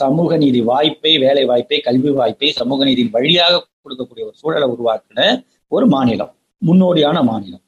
[0.00, 5.30] சமூக நீதி வாய்ப்பை வேலை வாய்ப்பை கல்வி வாய்ப்பை சமூக நீதியின் வழியாக கொடுக்கக்கூடிய ஒரு சூழலை உருவாக்கின
[5.72, 6.34] ஒரு மாநிலம்.
[6.68, 7.64] முன்னோடியான மாநிலம்.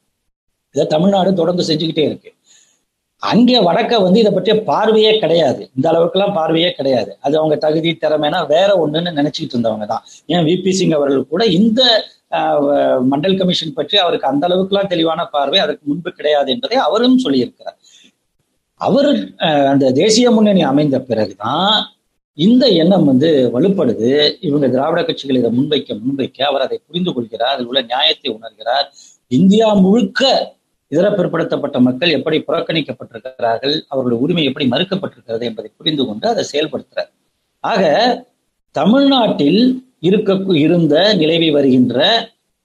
[0.75, 2.29] இதை தமிழ்நாடு தொடர்ந்து செஞ்சுக்கிட்டே இருக்கு.
[3.31, 5.61] அங்கே வடக்க வந்து இதை பற்றிய பார்வையே கிடையாது.
[5.75, 7.11] இந்த அளவுக்குலாம் பார்வையே கிடையாது.
[7.25, 10.03] அது அவங்க தகுதி திறமைனா வேற ஒண்ணுன்னு நினைச்சிட்டு இருந்தவங்க தான்.
[10.33, 11.81] ஏன் விபி சிங் அவர்கள் கூட இந்த
[13.11, 17.77] மண்டல் கமிஷன் பற்றி அவருக்கு அந்த அளவுக்குலாம் தெளிவான பார்வை அதற்கு முன்பு கிடையாது என்பதை அவரும் சொல்லியிருக்கிறார்.
[18.81, 19.09] அவர்
[19.73, 21.75] அந்த தேசிய முன்னணி அமைந்த பிறகுதான்
[22.37, 24.09] இந்த எண்ணம் வந்து வலுப்படுது.
[24.39, 27.53] இவங்க திராவிட கட்சிகள் இதை முன்வைக்க முன்வைக்க அவர் அதை புரிந்து கொள்கிறார்.
[27.53, 28.87] அதில் உள்ள நியாயத்தை உணர்கிறார்.
[29.27, 30.21] இந்தியா முழுக்க
[30.87, 37.11] இதர பிற்படுத்தப்பட்ட மக்கள் எப்படி புறக்கணிக்கப்பட்டிருக்கிறார்கள் அவர்களுடைய உரிமை எப்படி மறுக்கப்பட்டிருக்கிறது என்பதை புரிந்து கொண்டு அதை செயல்படுத்துறார்.
[37.59, 37.81] ஆக
[38.71, 39.61] தமிழ்நாட்டில்
[39.99, 41.97] இருக்க இருந்த நிலவி வருகின்ற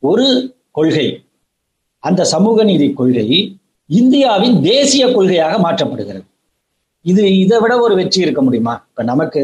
[0.02, 0.26] ஒரு
[0.70, 1.24] கொள்கை
[1.98, 3.28] அந்த சமூக நீதி கொள்கை
[3.86, 6.27] இந்தியாவின் தேசிய கொள்கையாக மாற்றப்படுகிறது.
[7.04, 8.74] இது இதை விட ஒரு வெற்றி இருக்க முடியுமா?
[8.90, 9.42] இப்ப நமக்கு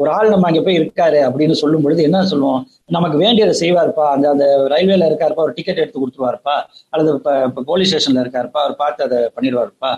[0.00, 2.62] ஒரு ஆள் நம்ம அங்க போய் இருக்காரு அப்படின்னு சொல்லும் பொழுது என்ன சொல்லுவோம்?
[2.96, 4.06] நமக்கு வேண்டியதை செய்வார்ப்பா.
[4.14, 6.56] அந்த அந்த ரயில்வேல இருக்காருப்பா ஒரு டிக்கெட் எடுத்து கொடுத்துருவாருப்பா.
[6.92, 7.10] அல்லது
[7.48, 9.90] இப்போ போலீஸ் ஸ்டேஷன்ல இருக்காருப்பா அவர் பார்த்து அதை பண்ணிடுவாருப்பா.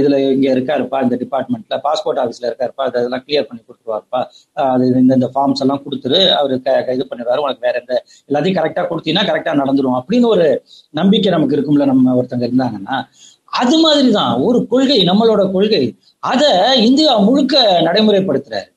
[0.00, 4.20] இதுல இங்க இருக்காருப்பா இந்த டிபார்ட்மெண்ட்ல பாஸ்போர்ட் ஆஃபீஸ்ல இருக்காருப்பா அதெல்லாம் கிளியர் பண்ணி கொடுத்துருவாருப்பா.
[4.74, 6.54] அது இந்த இந்த ஃபார்ம்ஸ் எல்லாம் கொடுத்துரு அவரு
[6.96, 7.44] இது பண்ணிடுவாரு.
[7.46, 7.94] உனக்கு வேற எந்த
[8.28, 10.46] எல்லாத்தையும் கரெக்டா கொடுத்தீங்கன்னா கரெக்டா நடந்துரும் அப்படின்னு ஒரு
[11.00, 12.98] நம்பிக்கை நமக்கு இருக்கும்ல நம்ம ஒருத்தங்க இருந்தாங்கன்னா.
[13.60, 15.82] அது மாதிரிதான் ஒரு கொள்கை நம்மளோட கொள்கை.
[16.22, 16.50] அதை
[16.88, 17.54] இந்தியா முழுக்க
[17.86, 18.68] நடைமுறைப்படுத்துறாரு.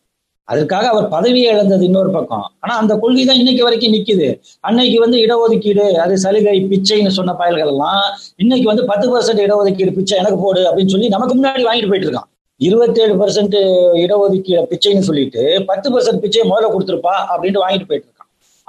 [0.48, 2.46] அதற்காக அவர் பதவியை இழந்தது இன்னொரு பக்கம்.
[2.60, 4.28] ஆனா அந்த கொள்கை தான் இன்னைக்கு வரைக்கும் நிக்குது.
[4.68, 8.04] அன்னைக்கு வந்து இடஒதுக்கீடு அது சலுகை பிச்சைன்னு சொன்ன பயல்கள் எல்லாம்
[8.44, 12.30] இன்னைக்கு வந்து பத்து பர்சன்ட் இடஒதுக்கீடு பிச்சை எனக்கு போடு அப்படின்னு சொல்லி நமக்கு முன்னாடி வாங்கிட்டு போயிட்டு இருக்கான்.
[12.62, 13.58] இருபத்தேழு பர்சன்ட்
[14.04, 18.11] இடஒதுக்கீடு பிச்சைன்னு சொல்லிட்டு பத்து பர்சன்ட் பிச்சையை முதல்ல கொடுத்துருப்பா அப்படின்ட்டு வாங்கிட்டு போயிட்டு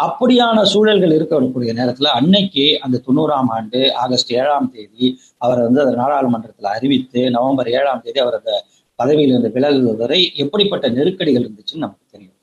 [0.04, 5.06] அப்படியான சூழல்கள் இருக்கக்கூடிய நேரத்துல அன்னைக்கு அந்த தொண்ணூறாம் ஆண்டு ஆகஸ்ட் ஏழாம் தேதி
[5.44, 8.52] அவரை வந்து அந்த நாடாளுமன்றத்துல அறிவித்து நவம்பர் ஏழாம் தேதி அவர் அந்த
[8.98, 12.36] பதவியிலிருந்து விலகுவது வரை எப்படிப்பட்ட நெருக்கடிகள் இருந்துச்சுன்னு நமக்கு தெரியும்.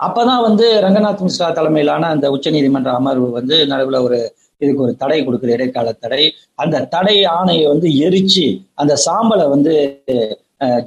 [0.00, 4.18] அப்பதான் வந்து ரங்கநாத் மிஸ்ரா தலைமையிலான அந்த உச்ச நீதிமன்ற அமர்வு வந்து நடுவில் ஒரு
[4.60, 6.22] இதுக்கு ஒரு தடை கொடுக்குற இடைக்கால தடை.
[6.54, 9.74] அந்த தடை ஆணையை வந்து எரிச்சு அந்த சாம்பலை வந்து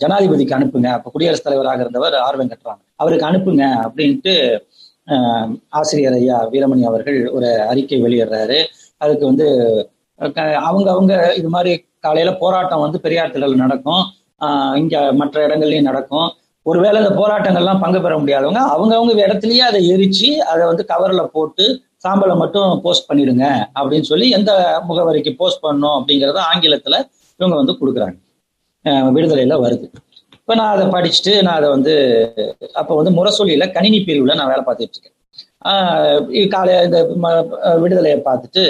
[0.01, 0.89] ஜனாதிபதிக்கு அனுப்புங்க.
[0.97, 2.85] அப்ப குடியரசுத் தலைவராக இருந்தவர் ஆர் வெங்கட்ராமன்.
[3.01, 4.33] அவருக்கு அனுப்புங்க அப்படின்ட்டு
[5.79, 8.59] ஆசிரியர் ஐயா வீரமணி அவர்கள் ஒரு அறிக்கை வெளியிடுறாரு.
[9.03, 9.47] அதுக்கு வந்து
[10.69, 11.71] அவங்க அவங்க இது மாதிரி
[12.05, 14.03] காலையில போராட்டம் வந்து பெரியார் திடல் நடக்கும்.
[14.81, 16.27] இங்க மற்ற இடங்கள்லயும் நடக்கும்.
[16.65, 21.65] ஒருவேளை இந்த போராட்டங்கள்லாம் பங்கு பெற முடியாதவங்க அவங்கவுங்க இடத்துலயே அதை எரிச்சு அதை வந்து கவர்ல போட்டு
[22.05, 23.45] சாம்பலை மட்டும் போஸ்ட் பண்ணிடுங்க
[23.79, 24.51] அப்படின்னு சொல்லி எந்த
[24.89, 26.97] முகவரிக்கு போஸ்ட் பண்ணும் அப்படிங்கிறத ஆங்கிலத்துல
[27.39, 28.17] இவங்க வந்து கொடுக்குறாங்க.
[29.15, 29.87] விடுதலையில வருது.
[30.49, 31.91] இப்போ நான் அதை படிச்சுட்டு நான் அதை வந்து
[32.79, 35.13] அப்போ வந்து முரசொலியில் கணினி பிரிவில் நான் வேலை பார்த்துட்டு இருக்கேன்.
[36.53, 36.99] காலை இந்த
[37.83, 38.63] விடுதலையை பார்த்துட்டு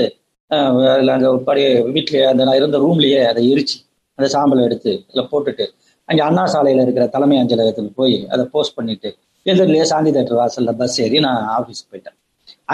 [0.93, 1.61] அதில் அந்த படி
[1.95, 3.77] வீட்லயே அந்த நான் இருந்த ரூம்லேயே அதை எரிச்சு
[4.17, 5.67] அந்த சாம்பலை எடுத்து இதில் போட்டுட்டு
[6.09, 9.11] அங்கே அண்ணா சாலையில் இருக்கிற தலைமை அஞ்சலகத்துக்கு போய் அதை போஸ்ட் பண்ணிட்டு
[9.45, 12.17] எதிரிலேயே சாந்தி தேட்டர் வாசலில் பஸ் ஏறி நான் ஆஃபீஸ்க்கு போயிட்டேன்.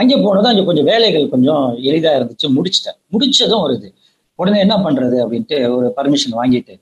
[0.01, 2.99] அங்கே போனதும் அங்கே கொஞ்சம் வேலைகள் கொஞ்சம் எளிதாக இருந்துச்சு முடிச்சிட்டேன்.
[3.15, 3.91] முடிச்சதும் ஒரு இது.
[4.39, 6.75] உடனே என்ன பண்ணுறது அப்படின்ட்டு ஒரு பர்மிஷன் வாங்கிட்டு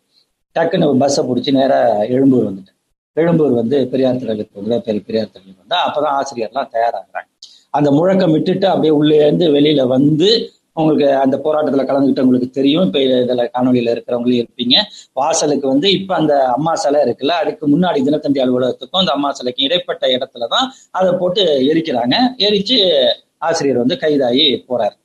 [0.60, 2.76] டக்குன்னு ஒரு பஸ்ஸை பிடிச்சி நேராக எழும்பூர் வந்துட்டேன்.
[3.14, 7.30] எழும்பூர் வந்து பெரியார் திடலுக்கு வந்து பெரிய பெரியார் திடலுக்கு வந்தா அப்பதான் ஆசிரியர்லாம் தயாராகிறாங்க.
[7.70, 12.86] அந்த முழக்கம் விட்டுட்டு அப்படியே உள்ளே இருந்து வெளியில வந்து உங்களுக்கு அந்த போராட்டத்துல கலந்துக்கிட்டவங்களுக்கு தெரியும்.
[12.86, 14.76] இப்ப இதுல காணொலியில இருக்கிறவங்களும் இருப்பீங்க.
[15.14, 20.08] வாசலுக்கு வந்து இப்ப அந்த அம்மா சிலை இருக்குல்ல அதுக்கு முன்னாடி தினத்தந்தி அலுவலகத்துக்கும் அந்த அம்மா சிலைக்கும் இடைப்பட்ட
[20.08, 22.16] இடத்துலதான் அதை போட்டு எரிக்கிறாங்க.
[22.38, 24.98] எரிச்சு ஆசிரியர் வந்து கைதாகி போறாரு.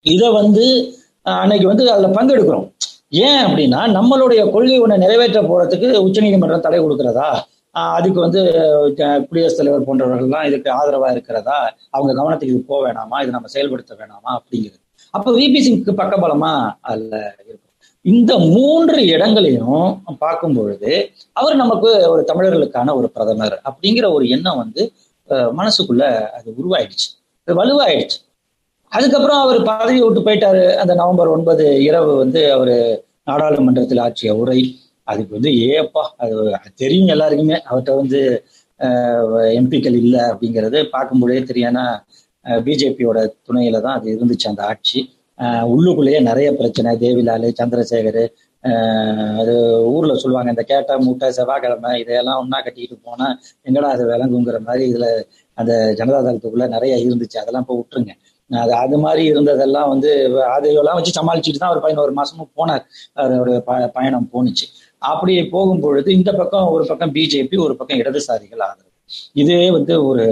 [0.00, 2.75] இதை வந்து அன்னைக்கு வந்து அதுல பங்கெடுக்கிறோம்.
[3.18, 7.28] ஏன் அப்படின்னா நம்மளுடைய கொள்கை ஒன்று நிறைவேற்ற போறதுக்கு உச்சநீதிமன்றம் தடை கொடுக்கிறதா?
[7.96, 8.40] அதுக்கு வந்து
[9.28, 11.58] குடியரசுத் தலைவர் போன்றவர்கள்லாம் இதுக்கு ஆதரவா இருக்கிறதா?
[11.90, 13.16] அவங்க கவனத்துக்கு இது போக வேணாமா?
[13.22, 14.30] இது நம்ம செயல்படுத்த வேணாமா?
[14.38, 14.82] அப்படிங்கிறது.
[15.10, 16.52] அப்ப விபி சிங்க்கு பக்கபலமா
[16.90, 17.62] அதுல இருக்கும்.
[18.04, 20.92] இந்த மூன்று இடங்களையும் பார்க்கும் பொழுது
[21.32, 24.82] அவர் நமக்கு ஒரு தமிழர்களுக்கான ஒரு பிரதமர் அப்படிங்கிற ஒரு எண்ணம் வந்து
[25.58, 26.04] மனசுக்குள்ள
[26.36, 27.08] அது உருவாயிடுச்சு.
[27.60, 28.18] வலுவாயிடுச்சு.
[28.92, 30.64] அதுக்கப்புறம் அவர் பதவி விட்டு போயிட்டாரு.
[30.82, 32.76] அந்த நவம்பர் ஒன்பது இரவு வந்து அவரு
[33.26, 34.60] நாடாளுமன்றத்தில் ஆற்றிய உரை
[35.08, 36.34] அதுக்கு வந்து ஏப்பா அது
[36.82, 37.56] தெரியும் எல்லாருக்குமே.
[37.68, 38.20] அவர்கிட்ட வந்து
[39.60, 41.78] எம்பிக்கள் இல்லை அப்படிங்கிறது பார்க்கும்போதே தெரியும்.
[42.66, 45.00] பிஜேபியோட துணையில தான் அது இருந்துச்சு அந்த ஆட்சி.
[45.74, 46.90] உள்ளுக்குள்ளேயே நிறைய பிரச்சனை.
[47.04, 48.22] தேவிலாலு சந்திரசேகர்
[49.40, 49.54] அது
[49.94, 53.26] ஊர்ல சொல்லுவாங்க இந்த கேட்டா மூட்டை செவ்வாய்க்கிழமை இதையெல்லாம் ஒன்னா கட்டிக்கிட்டு போனா
[53.68, 55.08] எங்கடா அது விளங்குங்கிற மாதிரி இதுல
[55.58, 57.38] அந்த ஜனதா தளத்துக்குள்ள நிறைய இருந்துச்சு.
[57.42, 58.14] அதெல்லாம் இப்போ விட்டுருங்க.
[58.50, 60.10] அது அது மாதிரி இருந்ததெல்லாம் வந்து
[60.54, 62.84] அதையெல்லாம் வச்சு சமாளிச்சுட்டு தான் ஒரு பதினோரு மாசமும் போனார்.
[63.22, 63.58] அவருடைய
[63.96, 64.66] பயணம் போணுச்சு.
[65.02, 68.92] அப்படி போகும் பொழுது இந்த பக்கம் ஒரு பக்கம் பிஜேபி ஒரு பக்கம் இடதுசாரிகள் ஆதரவு.
[69.42, 70.26] இதே வந்து ஒரு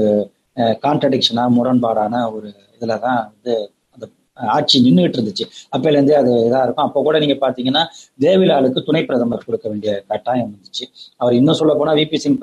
[0.84, 3.52] கான்ட்ரடிக்ஷனா முரண்பாடான ஒரு இதுலதான் வந்து
[3.94, 4.06] அந்த
[4.56, 5.44] ஆட்சி நின்றுட்டு இருந்துச்சு.
[5.74, 6.86] அப்பையில இருந்தே அது இதா இருக்கும்.
[6.88, 7.82] அப்போ கூட நீங்க பாத்தீங்கன்னா
[8.24, 10.86] தேவிலாலுக்கு துணை பிரதமர் கொடுக்க வேண்டிய கட்டாயம் வந்துச்சு.
[11.20, 12.40] அவர் இன்னும் சொல்ல போனா விபி சிங்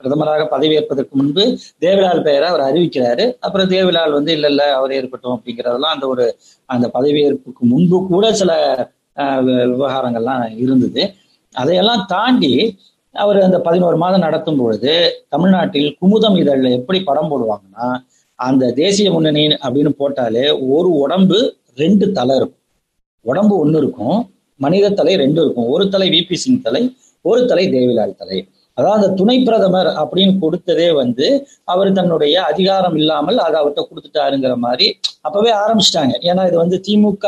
[0.00, 1.44] பிரதமராக பதவியேற்பதற்கு முன்பு
[1.84, 3.24] தேவிலால் பெயரை அவர் அறிவிக்கிறாரு.
[3.40, 6.24] அப்புறம் தேவிலால் வந்து இல்ல இல்ல அவர் ஏற்பட்டோம் அப்படிங்கறதெல்லாம் அந்த ஒரு
[6.74, 8.52] அந்த பதவியேற்புக்கு முன்பு கூட சில
[9.46, 11.02] விவகாரங்கள்லாம் இருந்தது.
[11.54, 12.52] அதையெல்லாம் தாண்டி
[13.14, 14.92] அவர் அந்த பதினோரு மாதம் நடத்தும் பொழுது
[15.28, 17.88] தமிழ்நாட்டில் குமுதம் இதழில் எப்படி படம் போடுவாங்கன்னா
[18.38, 20.44] அந்த தேசிய முன்னணி அப்படின்னு போட்டாலே
[20.76, 21.38] ஒரு உடம்பு
[21.82, 22.62] ரெண்டு தலை இருக்கும்.
[23.24, 24.18] உடம்பு ஒன்று இருக்கும்
[24.60, 25.68] மனித தலை ரெண்டு இருக்கும்.
[25.74, 26.82] ஒரு தலை விபி சிங் தலை
[27.24, 28.38] ஒரு தலை தேவிலால் தலை.
[28.78, 31.26] அதாவது அந்த துணை பிரதமர் அப்படின்னு கொடுத்ததே வந்து
[31.72, 34.86] அவர் தன்னுடைய அதிகாரம் இல்லாமல் அதை அவர்கிட்ட கொடுத்துட்டாருங்கிற மாதிரி
[35.28, 36.14] அப்பவே ஆரம்பிச்சிட்டாங்க.
[36.30, 37.26] ஏன்னா இது வந்து திமுக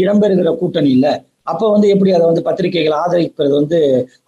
[0.00, 1.14] இடம்பெறுகிற கூட்டணி இல்லை.
[1.52, 3.78] அப்போ வந்து எப்படி அதை வந்து பத்திரிகைகள் ஆதரிப்பது வந்து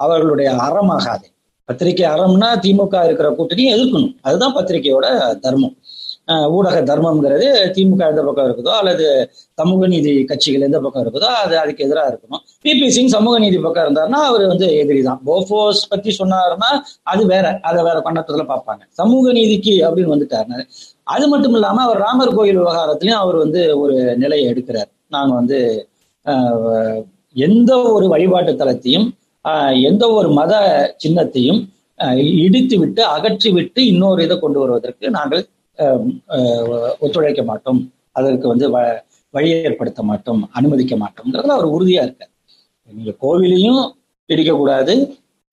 [0.05, 1.27] அவர்களுடைய அறமாகாது.
[1.69, 4.15] பத்திரிகை அறம்னா திமுக இருக்கிற கூட்டணியை எதிர்க்கணும்.
[4.27, 5.07] அதுதான் பத்திரிகையோட
[5.45, 5.75] தர்மம்.
[6.57, 9.07] ஊடக தர்மம்ங்கிறது திமுக எந்த பக்கம் இருக்குதோ அல்லது
[9.61, 12.43] சமூக நீதி கட்சிகள் எந்த பக்கம் இருக்குதோ அது அதுக்கு எதிராக இருக்கணும்.
[12.65, 15.21] பிபி சிங் சமூக நீதி பக்கம் இருந்தாருன்னா அவர் வந்து எதிரி தான்.
[15.29, 16.71] போஃபோஸ் பத்தி சொன்னாருன்னா
[17.13, 18.83] அது வேற அதை வேற கண்ணத்துல பார்ப்பாங்க.
[19.01, 20.67] சமூக நீதிக்கு அப்படின்னு வந்துட்டாரு
[21.15, 24.91] அது மட்டும் இல்லாம அவர் ராமர் கோயில் விவகாரத்திலையும் அவர் வந்து ஒரு நிலையை எடுக்கிறார்.
[25.15, 25.59] நான் வந்து
[27.47, 29.09] எந்த ஒரு வழிபாட்டு தலத்தையும்
[29.91, 30.55] எந்த ஒரு மத
[31.05, 31.61] சின்னத்தையும்
[32.45, 35.43] இடித்து விட்டு அகற்றி விட்டு இன்னொரு இதை கொண்டு வருவதற்கு நாங்கள்
[37.03, 37.81] ஒத்துழைக்க மாட்டோம்.
[38.19, 38.79] அதற்கு வந்து வ
[39.35, 42.33] வழி ஏற்படுத்த மாட்டோம் அனுமதிக்க மாட்டோம்ங்கிறதுல அவர் உறுதியா இருக்கார்.
[42.91, 43.83] நீங்க கோவிலையும்
[44.31, 44.95] இடிக்கக்கூடாது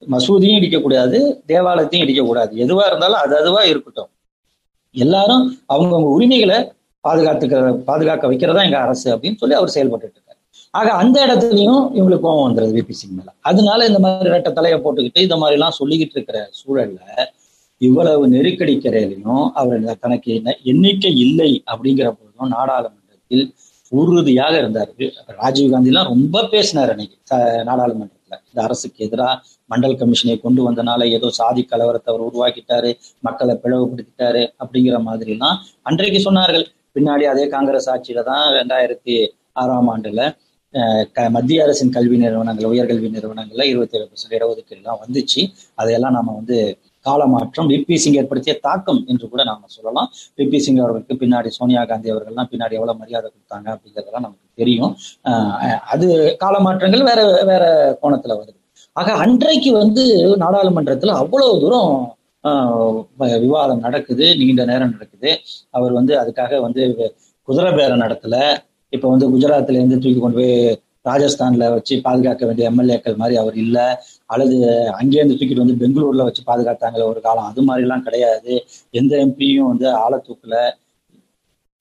[0.03, 1.17] மசூதியும் இடிக்கக்கூடாது
[1.51, 2.53] தேவாலயத்தையும் இடிக்கக்கூடாது.
[2.65, 4.09] எதுவா இருந்தாலும் அது அதுவா இருக்கட்டும்.
[4.95, 6.57] எல்லாரும் அவங்கவுங்க உரிமைகளை
[7.03, 7.59] பாதுகாத்துக்கிற
[7.89, 10.23] பாதுகாக்க வைக்கிறதா எங்க அரசு அப்படின்னு சொல்லி அவர் செயல்பட்டு இருக்காரு
[10.73, 13.29] ஆக அந்த இடத்துலையும் இவங்களுக்கு கோபம் வந்துருது விபி சிங் மேல.
[13.49, 16.99] அதனால இந்த மாதிரி ரெட்ட தலையை போட்டுக்கிட்டு இந்த மாதிரி எல்லாம் சொல்லிக்கிட்டு இருக்கிற சூழல்ல
[17.81, 20.33] இவ்வளவு நெருக்கடிக்கிறையிலையும் அவர் தனக்கு
[20.71, 23.45] எண்ணிக்கை இல்லை அப்படிங்கிற போதும் நாடாளுமன்றத்தில்
[23.91, 24.91] உறுதியாக இருந்தார்
[25.41, 27.17] ராஜீவ்காந்தி எல்லாம் ரொம்ப பேசினார் அன்னைக்கு
[27.69, 28.37] நாடாளுமன்றத்துல.
[28.49, 29.35] இந்த அரசுக்கு எதிராக
[29.69, 32.91] மண்டல் கமிஷனை கொண்டு வந்தனால ஏதோ சாதி கலவரத்தை அவர் உருவாக்கிட்டாரு
[33.27, 35.57] மக்களை பிளவுபடுத்திட்டாரு அப்படிங்கிற மாதிரி எல்லாம்
[35.89, 36.65] அன்றைக்கு சொன்னார்கள்.
[36.95, 39.15] பின்னாடி அதே காங்கிரஸ் ஆட்சியில தான் ரெண்டாயிரத்தி
[39.63, 40.21] ஆறாம் ஆண்டுல
[41.35, 45.41] மத்திய அரசின் கல்வி நிறுவனங்கள் உயர்கல்வி நிறுவனங்கள்ல இருபத்தி ஏழு பர்சன்ட் இடஒதுக்கீடு எல்லாம் வந்துச்சு.
[45.79, 46.57] அதையெல்லாம் நாம வந்து
[47.07, 50.09] காலமாற்றம் விபி சிங் ஏற்படுத்திய தாக்கம் என்று கூட நாம சொல்லலாம்.
[50.39, 54.93] விபி சிங் அவர்களுக்கு பின்னாடி சோனியா காந்தி அவர்கள்லாம் பின்னாடி எவ்வளவு மரியாதை கொடுத்தாங்க அப்படிங்கிறதெல்லாம் நமக்கு தெரியும்.
[55.93, 56.07] அது
[56.43, 57.65] காலமாற்றங்கள் வேற வேற
[58.01, 58.59] கோணத்துல வருது.
[58.95, 60.03] ஆக அன்றைக்கு வந்து
[60.43, 61.93] நாடாளுமன்றத்துல அவ்வளவு தூரம்
[63.43, 65.31] விவாதம் நடக்குது நீண்ட நேரம் நடக்குது.
[65.77, 66.83] அவர் வந்து அதுக்காக வந்து
[67.47, 68.35] குதிரை பேரம் நடத்தல.
[68.93, 70.53] இப்ப வந்து குஜராத்ல இருந்து தூக்கி கொண்டு போய்
[71.09, 73.85] ராஜஸ்தான்ல வச்சு பாதுகாக்க வேண்டிய எம்எல்ஏக்கள் மாதிரி அவர் இல்லை.
[74.25, 74.57] அல்லது
[74.99, 77.47] அங்கேருந்து தூக்கிட்டு வந்து பெங்களூர்ல வச்சு பாதுகாத்தாங்களே ஒரு காலம்.
[77.51, 78.55] அது மாதிரிலாம் கிடையாது.
[78.91, 80.57] எந்த எம்பியும் வந்து ஆளை தூக்கல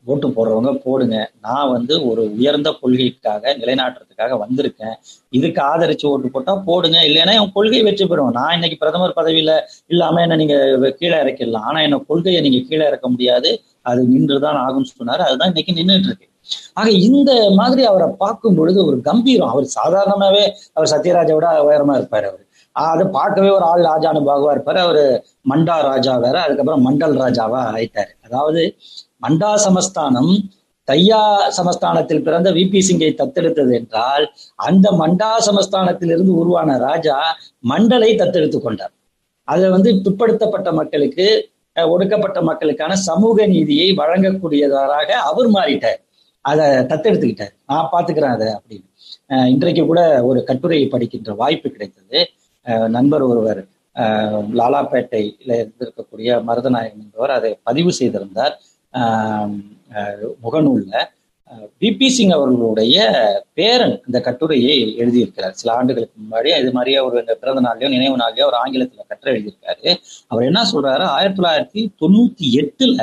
[0.04, 1.16] ஓட்டு போடுறவங்க போடுங்க.
[1.40, 4.94] நான் வந்து ஒரு உயர்ந்த கொள்கைக்காக நிலைநாட்டுறதுக்காக வந்திருக்கேன்.
[5.30, 6.98] இதுக்கு ஆதரிச்சு ஓட்டு போட்டா போடுங்க.
[7.08, 8.30] இல்லைன்னா என் கொள்கை வெற்றி பெறும்.
[8.30, 9.54] நான் இன்னைக்கு பிரதமர் பதவியில
[9.86, 10.56] இல்லாம என்ன நீங்க
[10.90, 11.66] கீழே இறக்கிடலாம்.
[11.70, 13.50] ஆனா என்ன கொள்கையை நீங்க கீழே இறக்க முடியாது.
[13.82, 15.22] அது நின்று தான் ஆகும்னு சொன்னாரு.
[15.28, 16.28] அதுதான் இன்னைக்கு நின்றுட்டு இருக்கு.
[16.80, 19.52] ஆக இந்த மாதிரி அவரை பார்க்கும் பொழுது ஒரு கம்பீரம்.
[19.54, 22.42] அவர் சாதாரணமாவே அவர் சத்யராஜாவோட உயரமா இருப்பார் அவர்.
[22.76, 24.80] அதை பார்க்கவே ஒரு ஆள் ராஜானு பாகுவா இருப்பாரு.
[24.86, 25.04] அவரு
[25.52, 26.36] மண்டா ராஜா வேற.
[26.46, 28.12] அதுக்கப்புறம் மண்டல் ராஜாவா ஆயிட்டாரு.
[28.26, 28.62] அதாவது
[29.26, 30.32] மண்டா சமஸ்தானம்
[30.88, 31.22] தையா
[31.58, 37.16] சமஸ்தானத்தில் பிறந்த விபி சிங்கை தத்தெடுத்தது என்றால் அந்த மண்டா சமஸ்தானத்திலிருந்து உருவான ராஜா
[37.70, 38.92] மண்டலை தத்தெடுத்து கொண்டார்.
[39.44, 41.26] அதை வந்து பிற்படுத்தப்பட்ட மக்களுக்கு
[41.76, 46.00] ஒடுக்கப்பட்ட மக்களுக்கான சமூக நீதியை வழங்கக்கூடியவராக அவர் மாறிட்டார்.
[46.50, 47.54] அதை தத்தெடுத்துக்கிட்டார்.
[47.66, 48.88] நான் பார்த்துக்கிறேன் அதை அப்படின்னு.
[49.54, 52.20] இன்றைக்கு கூட ஒரு கட்டுரையை படிக்கின்ற வாய்ப்பு கிடைத்தது.
[52.96, 53.60] நண்பர் ஒருவர்
[54.60, 58.54] லாலாப்பேட்டையில இருந்திருக்கக்கூடிய மருதநாயகம் என்பவர் அதை பதிவு செய்திருந்தார்.
[60.46, 60.94] முகநூல்ல.
[61.80, 62.96] பிபி சிங் அவர்களுடைய
[63.58, 65.54] பேரன் இந்த கட்டுரையை எழுதியிருக்கிறார்.
[65.60, 69.88] சில ஆண்டுகளுக்கு முன்னாடி இது மாதிரியே ஒரு பிறந்த நாள்லயோ நினைவு நாள்லயோ அவர் ஆங்கிலத்துல கட்டுரை எழுதியிருக்காரு.
[70.32, 71.04] அவர் என்ன சொல்றாரு?
[71.16, 73.00] ஆயிரத்தி தொள்ளாயிரத்தி தொண்ணூத்தி எட்டுல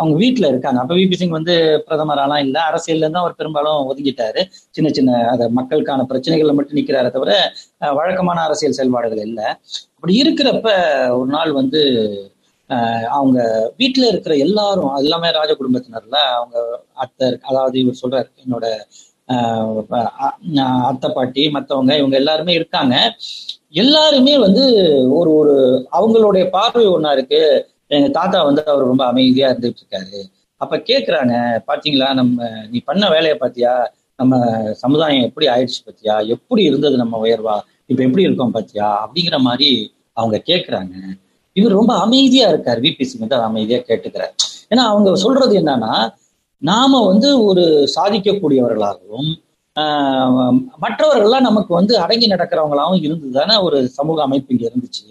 [0.00, 0.80] அவங்க வீட்டுல இருக்காங்க.
[0.80, 1.54] அப்ப விபி சிங் வந்து
[1.86, 2.56] பிரதமராலாம் இல்ல.
[2.70, 4.42] அரசியல்ல இருந்து அவர் பெரும்பாலும் ஒதுங்கிட்டாரு.
[4.70, 7.32] சின்ன சின்ன அத மக்களுக்கான பிரச்சனைகள்ல மட்டும் நிக்கிறாரே தவிர
[7.98, 9.48] வழக்கமான அரசியல் செயல்பாடுகள் இல்லை.
[9.94, 10.68] அப்படி இருக்கிறப்ப
[11.18, 11.80] ஒரு நாள் வந்து
[13.18, 13.38] அவங்க
[13.80, 16.56] வீட்டுல இருக்கிற எல்லாரும் எல்லாமே ராஜ குடும்பத்தினர்ல அவங்க
[17.04, 18.66] அத்தை அதாவது இவர் சொல்றாரு என்னோட
[20.90, 22.94] அத்தை பாட்டி மத்தவங்க இவங்க எல்லாருமே இருக்காங்க.
[23.82, 24.64] எல்லாருமே வந்து
[25.18, 25.54] ஒரு ஒரு
[25.98, 27.40] அவங்களுடைய பார்வை ஒன்னா இருக்கு.
[27.96, 30.20] எங்க தாத்தா வந்து அவர் ரொம்ப அமைதியா இருந்துட்டு இருக்காரு.
[30.60, 31.34] அப்ப கேக்குறாங்க
[31.70, 33.74] பாத்தீங்களா நம்ம நீ பண்ண வேலையை பாத்தியா?
[34.18, 34.34] நம்ம
[34.82, 36.14] சமுதாயம் எப்படி ஆயிடுச்சு பாத்தியா?
[36.34, 37.56] எப்படி இருந்தது நம்ம உயர்வா?
[37.90, 38.88] இப்ப எப்படி இருக்கோம் பாத்தியா?
[39.04, 39.70] அப்படிங்கிற மாதிரி
[40.12, 40.94] அவங்க கேக்குறாங்க.
[41.60, 42.80] இவர் ரொம்ப அமைதியா இருக்கார்.
[42.86, 44.34] விபி சிங் வந்து அமைதியா கேட்டுக்கிறார்.
[44.72, 45.94] ஏன்னா அவங்க சொல்றது என்னன்னா
[46.62, 47.64] நாம வந்து ஒரு
[47.96, 49.30] சாதிக்கக்கூடியவர்களாகவும்
[50.84, 55.04] மற்றவர்கள்லாம் நமக்கு வந்து அடங்கி நடக்கிறவங்களாவும் இருந்து தானே ஒரு சமூக அமைப்பு இங்க இருந்துச்சு.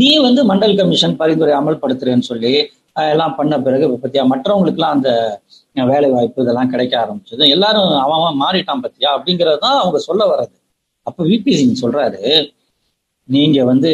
[0.00, 2.52] நீ வந்து மண்டல் கமிஷன் பரிந்துரை அமல்படுத்துறேன்னு சொல்லி
[3.10, 5.10] எல்லாம் பண்ண பிறகு பத்தியா மற்றவங்களுக்குலாம் அந்த
[5.90, 7.44] வேலை வாய்ப்பு இதெல்லாம் கிடைக்க ஆரம்பிச்சது.
[7.56, 10.56] எல்லாரும் அவன் மாறிட்டான் பத்தியா அப்படிங்கறதுதான் அவங்க சொல்ல வர்றது.
[11.08, 12.22] அப்ப விபி சிங் சொல்றாரு
[13.28, 13.90] நீங்க வந்து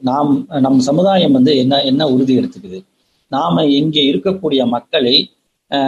[0.00, 2.84] நாம் நம் சமுதாயம் வந்து என்ன என்ன உறுதி எடுத்துக்குது?
[3.28, 5.34] நாம இங்கே இருக்கக்கூடிய மக்களை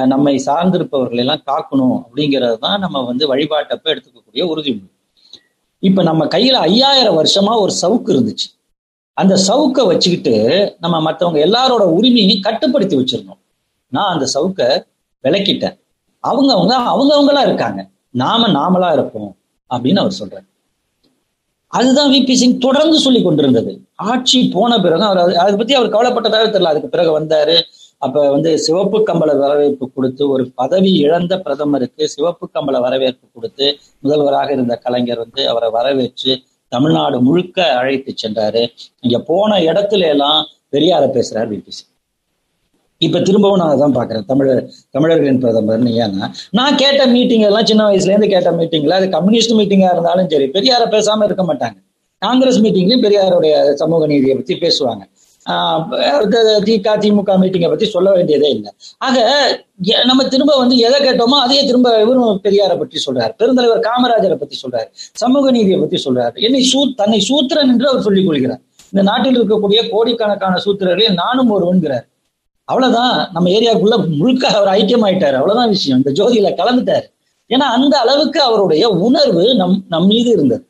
[0.06, 4.88] நம்மை சார்ந்திருப்பவர்களை எல்லாம் காக்கணும் அப்படிங்கிறது தான் நம்ம வந்து வழிபாட்டப்ப எடுத்துக்கக்கூடிய உறுதிமொழி.
[5.78, 8.48] இப்ப நம்ம கையில ஐயாயிரம் வருஷமா ஒரு சவுக்கு இருந்துச்சு.
[9.12, 10.34] அந்த சவுக்கை வச்சுக்கிட்டு
[10.80, 13.40] நம்ம மற்றவங்க எல்லாரோட உரிமையும் கட்டுப்படுத்தி வச்சிருந்தோம்.
[13.92, 14.68] நான் அந்த சவுக்கை
[15.24, 15.76] விளக்கிட்டேன்.
[16.24, 17.90] அவங்க அவங்க அவங்கவங்களா இருக்காங்க.
[18.10, 19.36] நாம நாமளா இருப்போம்
[19.70, 20.46] அப்படின்னு அவர் சொல்றாரு.
[21.68, 23.72] அதுதான் விபி சிங் தொடர்ந்து சொல்லி கொண்டிருந்தது.
[23.94, 26.70] ஆட்சி போன பிறகு அவர் அதை பத்தி அவர் கவலைப்பட்டதாக தெரியல.
[26.72, 27.56] அதுக்கு பிறகு வந்தாரு.
[27.98, 34.52] அப்ப வந்து சிவப்பு கம்பள வரவேற்பு கொடுத்து ஒரு பதவி இழந்த பிரதமருக்கு சிவப்பு கம்பள வரவேற்பு கொடுத்து முதல்வராக
[34.52, 38.62] இருந்த கலைஞர் வந்து அவரை வரவேற்று தமிழ்நாடு முழுக்க அழைத்து சென்றாரு.
[39.00, 41.92] இங்க போன இடத்துல எல்லாம் பெரியார பேசுறாரு விபி சிங்
[42.98, 44.24] இப்ப திரும்பவும் நான் அதான் பாக்குறேன்.
[44.24, 49.52] தமிழர் தமிழர்களின் பிரதமர்னு ஏன்னா நான் கேட்ட மீட்டிங் எல்லாம் சின்ன வயசுல இருந்து கேட்ட மீட்டிங்ல அது கம்யூனிஸ்ட்
[49.52, 51.76] மீட்டிங்கா இருந்தாலும் சரி பெரியார பேசாம இருக்க மாட்டாங்க.
[52.18, 54.98] காங்கிரஸ் மீட்டிங்லயும் பெரியாருடைய சமூக நீதியை பத்தி பேசுவாங்க.
[55.50, 58.72] தி- திக திமுக மீட்டிங்கை பத்தி சொல்ல வேண்டியதே இல்லை.
[58.98, 59.32] ஆக
[60.04, 63.32] நம்ம திரும்ப வந்து எதை கேட்டோமோ அதையே திரும்ப இவரும் பெரியாரை பற்றி சொல்றாரு.
[63.38, 64.86] பெருந்தலைவர் காமராஜரை பத்தி சொல்றாரு.
[64.92, 66.34] சமூக நீதியை பத்தி சொல்றாரு.
[66.34, 68.60] என்னை சூ தன்னை சூத்திரன் என்று அவர் சொல்லிக் கொள்கிறார்.
[68.92, 72.08] இந்த நாட்டில் இருக்கக்கூடிய கோடிக்கணக்கான சூத்திரர்களில் நானும் ஒருவன்கிறார்
[72.68, 75.32] அவ்வளவுதான் நம்ம ஏரியாவுக்குள்ள முழுக்க அவர் ஐக்கியமாயிட்டாரு.
[75.32, 75.98] அவ்வளவுதான் விஷயம்.
[75.98, 77.06] இந்த ஜோதியில கலந்துட்டாரு.
[77.50, 80.64] ஏன்னா அந்த அளவுக்கு அவருடைய உணர்வு நம் நம் மீது இருந்தது.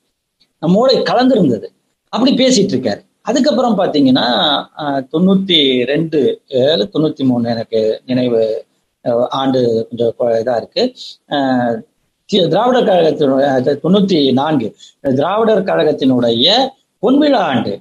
[0.63, 1.67] நம்மோட கலந்திருந்தது.
[2.13, 3.01] அப்படி பேசிட்டு இருக்காரு.
[3.23, 4.27] அதுக்கப்புறம் பாத்தீங்கன்னா
[4.79, 6.19] ஆஹ், தொண்ணூத்தி ரெண்டு
[6.61, 8.41] ஏழு தொண்ணூத்தி மூணு எனக்கு நினைவு
[9.05, 10.83] அஹ், ஆண்டு கொஞ்சம் இதா இருக்கு.
[11.29, 11.75] ஆஹ்,
[12.49, 13.51] திராவிடர் கழகத்தினுடைய
[13.85, 14.69] தொண்ணூத்தி நான்கு
[15.15, 16.47] திராவிடர் கழகத்தினுடைய
[17.03, 17.73] பொன்விழா ஆண்டு.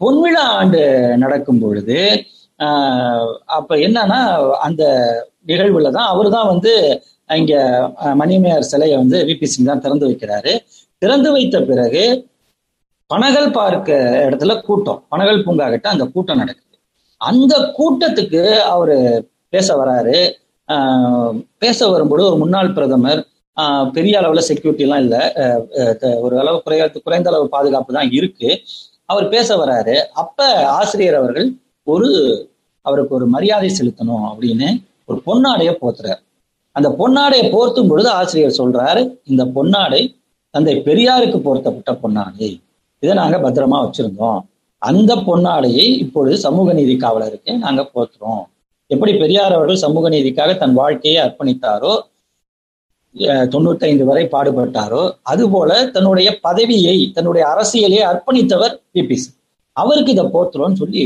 [0.00, 0.80] பொன்விழா ஆண்டு
[1.16, 1.98] நடக்கும் பொழுது
[3.58, 4.20] அப்ப என்னன்னா
[4.66, 4.82] அந்த
[5.50, 6.72] நிகழ்வுல தான் அவர் தான் வந்து
[7.30, 7.54] இங்க
[8.20, 10.52] மணிமேயர் சிலையை வந்து விபி சிங் தான் திறந்து வைக்கிறாரு.
[11.02, 12.04] திறந்து வைத்த பிறகு
[13.10, 13.90] பனகல் பார்க்க
[14.26, 16.64] இடத்துல கூட்டம் பனகல் பூங்கா கிட்ட அந்த கூட்டம் நடக்குது.
[17.20, 18.42] அந்த கூட்டத்துக்கு
[18.74, 18.96] அவரு
[19.54, 20.16] பேச வராரு.
[20.68, 23.20] ஆஹ் பேச வரும்போது ஒரு முன்னாள் பிரதமர்
[23.56, 25.20] ஆஹ் பெரிய அளவுல செக்யூரிட்டி எல்லாம் இல்லை.
[26.26, 28.50] ஒரு அளவு குறைய குறைந்த அளவு பாதுகாப்பு தான் இருக்கு.
[29.12, 29.96] அவர் பேச வராரு.
[30.22, 30.38] அப்ப
[30.80, 31.48] ஆசிரியர் அவர்கள்
[31.86, 32.10] ஒரு
[32.86, 34.68] அவருக்கு ஒரு மரியாதை செலுத்தணும் அப்படின்னு
[35.06, 36.22] ஒரு பொன்னாடைய போத்துறாரு.
[36.72, 40.00] அந்த பொன்னாடையை போர்த்தும் பொழுது ஆசிரியர் சொல்றாரு இந்த பொன்னாடை
[40.50, 42.50] தந்தை பெரியாருக்கு போர்த்தப்பட்ட பொன்னாடை.
[43.00, 44.40] இதை நாங்க பத்திரமா வச்சிருந்தோம்.
[44.82, 48.44] அந்த பொன்னாடையை இப்பொழுது சமூக நீதி காவலருக்கு நாங்க போத்துறோம்.
[48.90, 51.94] எப்படி பெரியார் அவர்கள் சமூக நீதிக்காக தன் வாழ்க்கையை அர்ப்பணித்தாரோ
[53.14, 59.30] அஹ் தொண்ணூத்தைந்து வரை பாடுபட்டாரோ அதுபோல தன்னுடைய பதவியை தன்னுடைய அரசியலை அர்ப்பணித்தவர் பிபிசி
[59.76, 61.04] அவருக்கு இதை போத்துறோம்னு சொல்லி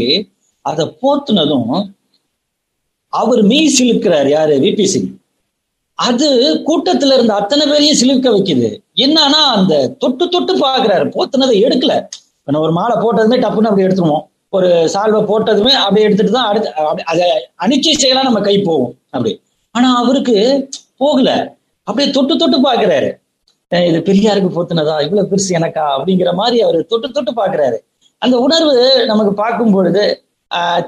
[0.64, 1.72] அதை போத்துனதும்
[3.12, 4.54] அவர் மெய் சிலுக்கிறார் யாரு?
[4.58, 5.10] V P Singh.
[5.98, 6.26] அது
[6.68, 8.68] கூட்டத்துல இருந்த அத்தனை பேரையும் சிலுக்க வைக்குது.
[9.04, 11.06] என்னன்னா அந்த தொட்டு தொட்டு பாக்குறாரு.
[11.16, 11.94] போத்துனதை எடுக்கல.
[12.40, 16.74] இப்ப நான் ஒரு மாலை போட்டதுமே டப்புன்னு அப்படி எடுத்துருவோம் ஒரு சால்வை போட்டதுமே அப்படியே எடுத்துட்டு தான் அடுத்து
[16.74, 17.26] அப்படி அதை
[17.64, 19.32] அனிச்சை செய்யலாம் நம்ம கை போகும் அப்படி
[19.74, 20.36] ஆனா அவருக்கு
[20.96, 21.30] போகல.
[21.82, 23.10] அப்படியே தொட்டு தொட்டு பாக்குறாரு.
[23.88, 24.94] இது பெரியாருக்கு போத்துனதா?
[25.04, 25.84] இவ்வளவு பெருசு எனக்கா?
[25.96, 27.78] அப்படிங்கிற மாதிரி அவர் தொட்டு தொட்டு பாக்குறாரு.
[28.18, 30.02] அந்த உணர்வு நமக்கு பார்க்கும் பொழுது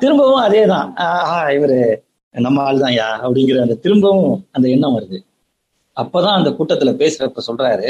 [0.03, 0.89] திரும்பவும் அதே தான்
[1.57, 1.79] இவரு
[2.35, 5.19] நம்ம ஆள் தான் யா அப்படிங்கிற அந்த திரும்பவும் அந்த எண்ணம் வருது.
[5.97, 7.89] அப்பதான் அந்த கூட்டத்துல பேசுறப்ப சொல்றாரு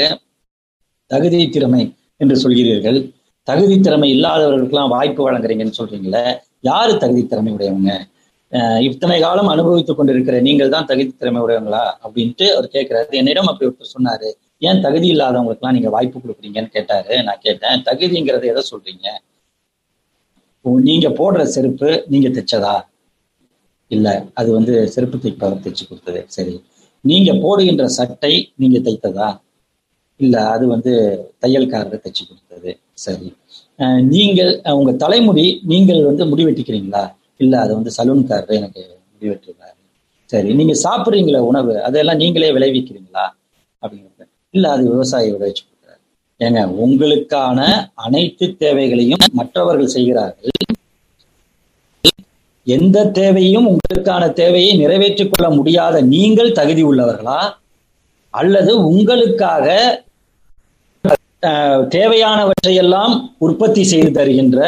[1.11, 1.83] தகுதி திறமை
[2.21, 2.99] என்று சொல்கிறீர்கள்.
[3.47, 6.25] தகுதி திறமை இல்லாதவர்களுக்கெல்லாம் வாய்ப்பு வழங்குறீங்கன்னு சொல்றீங்களே
[6.69, 7.93] யாரு தகுதி திறமை உடையவங்க?
[8.87, 11.83] இத்தனை காலம் அனுபவித்துக் கொண்டிருக்கிற நீங்கள் தான் தகுதி திறமை உடையவங்களா?
[12.05, 14.29] அப்படின்ட்டு அவர் கேட்கிறாரு என்னிடம் அப்படி ஒருத்தர் சொன்னாரு
[14.67, 17.13] ஏன் தகுதி இல்லாதவங்களுக்குலாம் நீங்க வாய்ப்பு கொடுக்குறீங்கன்னு கேட்டாரு.
[17.27, 19.07] நான் கேட்டேன் தகுதிங்கிறத எதை சொல்றீங்க?
[20.83, 22.75] நீங்க போடுற செருப்பு நீங்க தைச்சதா?
[23.91, 26.25] இல்ல அது வந்து செருப்பு தைப்பவர் தைச்சு கொடுத்தது.
[26.27, 26.53] சரி.
[27.05, 29.29] நீங்க போடுகின்ற சட்டை நீங்க தைத்ததா?
[30.19, 30.91] இல்ல அது வந்து
[31.41, 32.71] தையல்காரர் தைச்சு கொடுத்தது.
[32.93, 33.27] சரி.
[34.07, 37.03] நீங்கள் உங்க தலைமுடி நீங்கள் வந்து முடி வெட்டிக்கிறீங்களா
[37.37, 38.81] இல்ல அது வந்து சலூன்காரர் எனக்கு
[39.13, 39.77] முடி வெட்டுறாரு
[40.29, 40.53] சரி.
[40.53, 43.25] நீங்க சாப்பிடுறீங்களா உணவு அதெல்லாம் நீங்களே விளைவிக்கிறீங்களா?
[43.83, 44.25] அப்படிங்கிறது.
[44.53, 45.63] இல்ல அது விவசாயி விளைவிச்சு
[46.39, 47.59] ஏங்க உங்களுக்கான
[48.05, 50.51] அனைத்து தேவைகளையும் மற்றவர்கள் செய்கிறார்கள்.
[52.67, 57.39] எந்த தேவையும் உங்களுக்கான தேவையை நிறைவேற்றிக் கொள்ள முடியாத நீங்கள் தகுதி உள்ளவர்களா?
[58.29, 59.67] அல்லது உங்களுக்காக
[61.95, 64.59] தேவையானவற்றையெல்லாம் உற்பத்தி செய்து தருகின்ற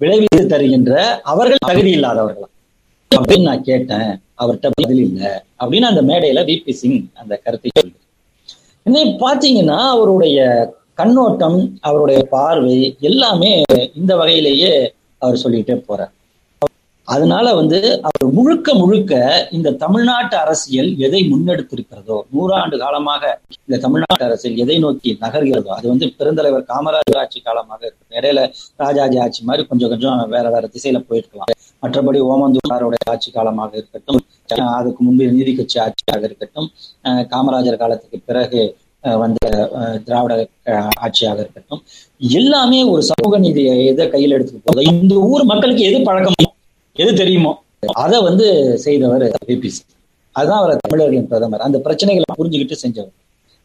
[0.00, 0.92] விளைவித்து தருகின்ற
[1.32, 2.48] அவர்கள் தகுதி இல்லாதவர்களா?
[3.10, 4.10] அப்படின்னு நான் கேட்டேன்.
[4.42, 5.30] அவர்கிட்ட பதில் இல்லை.
[5.62, 7.96] அப்படின்னு அந்த மேடையில விபி சிங் அந்த கருத்தை சொல்லு
[8.86, 10.38] இன்னைக்கு பாத்தீங்கன்னா அவருடைய
[11.00, 12.78] கண்ணோட்டம் அவருடைய பார்வை
[13.10, 13.52] எல்லாமே
[13.94, 14.72] இந்த வகையிலேயே
[15.22, 16.14] அவர் சொல்லிட்டே போறார்.
[17.08, 19.12] அதனால வந்து அவர் முழுக்க முழுக்க
[19.50, 23.22] இந்த தமிழ்நாட்டு அரசியல் எதை முன்னெடுத்திருக்கிறதோ நூறாண்டு காலமாக
[23.66, 28.18] இந்த தமிழ்நாட்டு அரசியல் எதை நோக்கி நகர்கிறதோ அது வந்து பெருந்தலைவர் காமராஜர் ஆட்சி காலமாக இருக்கட்டும்.
[28.18, 28.42] இடையில
[28.76, 31.50] ராஜாஜி ஆட்சி மாதிரி கொஞ்சம் கொஞ்சம் வேற வேற திசையில போயிருக்கலாம்.
[31.82, 34.20] மற்றபடி ஓமந்தூராருடைய ஆட்சி காலமாக இருக்கட்டும்
[34.54, 36.68] அஹ் அதுக்கு முன்பு நீதி கட்சி ஆட்சியாக இருக்கட்டும்
[37.04, 38.62] அஹ் காமராஜர் காலத்துக்கு பிறகு
[39.22, 39.38] வந்த
[40.06, 40.32] திராவிட
[41.04, 41.82] ஆட்சியாக இருக்கட்டும்
[42.38, 44.82] எல்லாமே ஒரு சமூக நீதியை எதை கையில் எடுத்துட்டு போகுது.
[44.92, 46.46] இந்த ஊர் மக்களுக்கு எது பழக்கமோ
[46.96, 47.52] எது தெரியுமோ
[48.04, 48.46] அதை வந்து
[48.84, 49.82] செய்தவர் பிபிசி
[50.36, 51.66] அதுதான் அவர் தமிழர்களின் பிரதமர்.
[51.66, 53.16] அந்த பிரச்சனைகளை புரிஞ்சுக்கிட்டு செஞ்சவர்.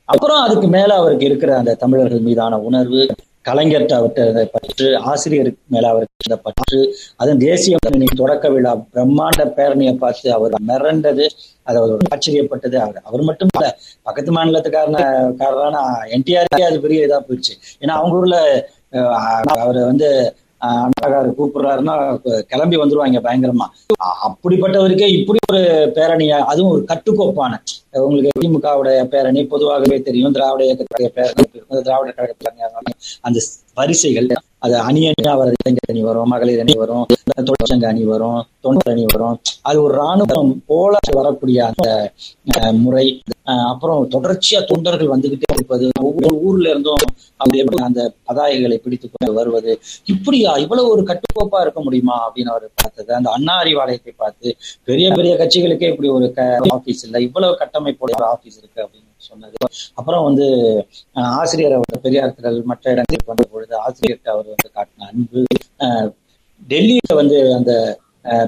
[0.09, 3.01] அப்புறம் அதுக்கு மேல அவருக்கு இருக்கிற அந்த தமிழர்கள் மீதான உணர்வு
[3.46, 6.80] கலைஞர்கிட்ட அவர்கிட்ட பற்று ஆசிரியருக்கு மேல அவருக்கு பற்று
[7.22, 7.76] அதன் தேசிய
[8.22, 11.26] தொடக்க விழா பிரம்மாண்ட பேரணியை பார்த்து அவர் மிரண்டது
[11.68, 12.78] அது அவர் ஆச்சரியப்பட்டது.
[12.86, 13.68] அவர் அவர் மட்டும் இல்ல
[14.08, 15.00] பக்கத்து மாநிலத்துக்காரன
[15.39, 15.78] காரரான
[16.18, 17.54] என்டிஆர் அது பெரிய இதா போயிடுச்சு.
[17.82, 18.38] ஏன்னா அவங்க ஊர்ல
[19.58, 20.10] அவர் வந்து
[20.66, 21.95] அண்ணாகாரு கூப்பிடுறாருன்னா
[22.41, 23.68] கிளம்பி வந்துருவாங்க பயங்கரமா.
[24.28, 25.61] அப்படிப்பட்டவருக்கே இப்படி ஒரு
[25.95, 27.53] பேரணியா அதுவும் ஒரு கட்டுக்கோப்பான.
[27.91, 31.43] உங்களுக்கு திமுகவுடைய பேரணி பொதுவாகவே தெரியும் திராவிட இயக்கத்துடைய பேரணி
[31.84, 32.89] திராவிட கழகத்துடைய
[33.22, 33.39] அந்த
[33.74, 34.28] வரிசைகள்.
[34.66, 37.05] அது அணி அணியா வர இளைஞர் அணி வரும் மகளிர் அணி வரும்
[37.41, 39.36] தொழிற்சங்க அணி வரும் தொண்டர் அணி வரும்.
[39.63, 41.88] அது ஒரு ராணுவம் போல வரக்கூடிய அந்த
[42.55, 43.05] அஹ், முறை.
[43.66, 47.03] அப்புறம் தொடர்ச்சியா தொண்டர்கள் வந்துகிட்டே இருப்பது ஒவ்வொரு ஊர்ல இருந்தும்
[47.39, 49.74] அப்படி எப்படி அந்த பதாகைகளை பிடித்து கொண்டு வருவது
[50.07, 53.11] இப்படியா இவ்வளவு ஒரு கட்டுக்கோப்பா இருக்க முடியுமா அப்படின்னு அவர் பார்த்தது.
[53.16, 54.47] அந்த அண்ணா அறிவாலயத்தை பார்த்து
[54.88, 56.30] பெரிய பெரிய கட்சிகளுக்கே இப்படி ஒரு
[56.74, 59.57] ஆபீஸ் இல்லை இவ்வளவு கட்டமைப்போட ஒரு ஆபீஸ் இருக்கு அப்படின்னு சொன்னது.
[59.99, 60.45] அப்புறம் வந்து
[61.39, 65.41] ஆசிரியர் அவர் பெரியார் திடல் மற்ற இடங்களுக்கு வந்த பொழுது ஆசிரியர்கிட்ட அவர் வந்து காட்டின அன்பு
[66.73, 67.73] டெல்லியில வந்து அந்த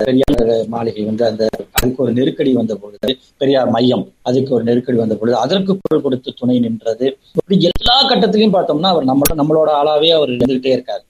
[0.03, 1.43] பெரியார் மாளிகை வந்து அந்த
[1.77, 3.09] அதுக்கு ஒரு நெருக்கடி வந்த பொழுது
[3.41, 7.07] பெரியார் மையம் அதுக்கு ஒரு நெருக்கடி வந்த பொழுது அதற்கு குரல் கொடுத்து துணை நின்றது.
[7.39, 11.03] இப்படி எல்லா கட்டத்திலையும் பார்த்தோம்னா அவர் நம்ம நம்மளோட ஆளாவே அவர் இருந்துகிட்டே இருக்காரு.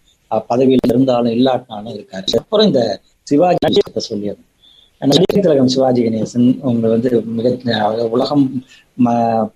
[0.51, 2.27] பதவியில இருந்தாலும் இல்லாட்டினாலும் இருக்காரு.
[2.41, 2.81] அப்புறம் இந்த
[3.27, 4.46] சிவாஜி சொல்லியிருந்தேன்
[4.99, 8.43] நடிகர் திலகம் சிவாஜி கணேசன் உங்களை வந்து மிக உலகம்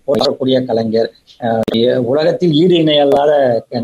[0.08, 1.10] போற்றக்கூடிய கலைஞர்.
[2.12, 3.32] உலகத்தில் ஈடு இணையல்லாத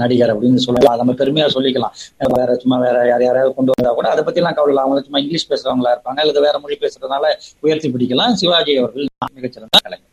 [0.01, 0.99] நடிகர் அப்படின்னு சொல்லலாம்.
[1.01, 1.95] நம்ம பெருமையா சொல்லிக்கலாம்.
[2.38, 4.84] வேற சும்மா வேற யார் யாராவது கொண்டு வந்தா கூட அதை பத்தி எல்லாம் கவலை இல்லை.
[4.86, 6.22] அவங்க சும்மா இங்கிலீஷ் பேசுறவங்களா இருப்பாங்க.
[6.26, 7.26] அல்லது வேற மொழி பேசுறதுனால
[7.66, 8.38] உயர்த்தி பிடிக்கலாம்.
[8.43, 10.07] சிவாஜி அவர்கள் மிகச்சிறந்த கலைஞர்.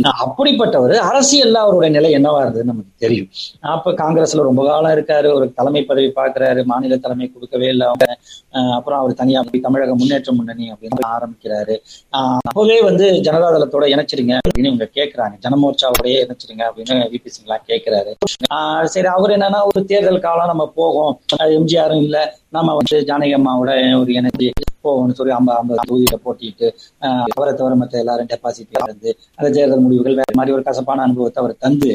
[0.00, 0.98] அப்படிப்பட்டவர்.
[0.98, 3.28] அரசியல்ல அவருடைய நிலை என்னவா இருந்தது நமக்கு தெரியும்.
[3.60, 5.34] அப்ப காங்கிரஸ்ல ரொம்ப காலம் இருக்காரு.
[5.34, 8.18] ஒரு தலைமை பதவி பாக்குறாரு மாநில தலைமை கொடுக்கவே இல்லை அவங்க.
[8.52, 11.76] அஹ் அப்புறம் அவர் தனியா போய் தமிழக முன்னேற்ற முன்னணி அப்படின்னு ஆரம்பிக்கிறாரு.
[12.12, 15.32] ஆஹ் அப்பவே வந்து ஜனதாதளத்தோட இணைச்சிருங்க அப்படின்னு இவங்க கேக்குறாங்க.
[15.48, 18.14] ஜனமோர்ச்சாவோடய இணைச்சிருங்க அப்படின்னு விபி சிங்லாம் கேட்கிறாரு
[18.54, 21.20] ஆஹ் சரி அவர் என்னன்னா ஒரு தேர்தல் காலம் நம்ம போகும்.
[21.36, 22.40] எம்ஜிஆரும் இல்ல.
[22.52, 24.48] நம்ம வந்து ஜானகி அம்மாவோட ஒரு இணைஞ்சு
[24.84, 26.66] போகணும்னு சொல்லி ஐம்பது ஐம்பது தொகுதியில போட்டிட்டு
[27.02, 31.40] ஆஹ் அவரை தவிர மற்ற எல்லாரும் டெபாசிட் இருந்து அந்த தேர்தல் முடிவுகள் வேற மாதிரி ஒரு கசப்பான அனுபவத்தை
[31.42, 31.90] அவர் தந்து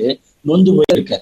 [0.46, 1.14] நொந்து போயிருக்க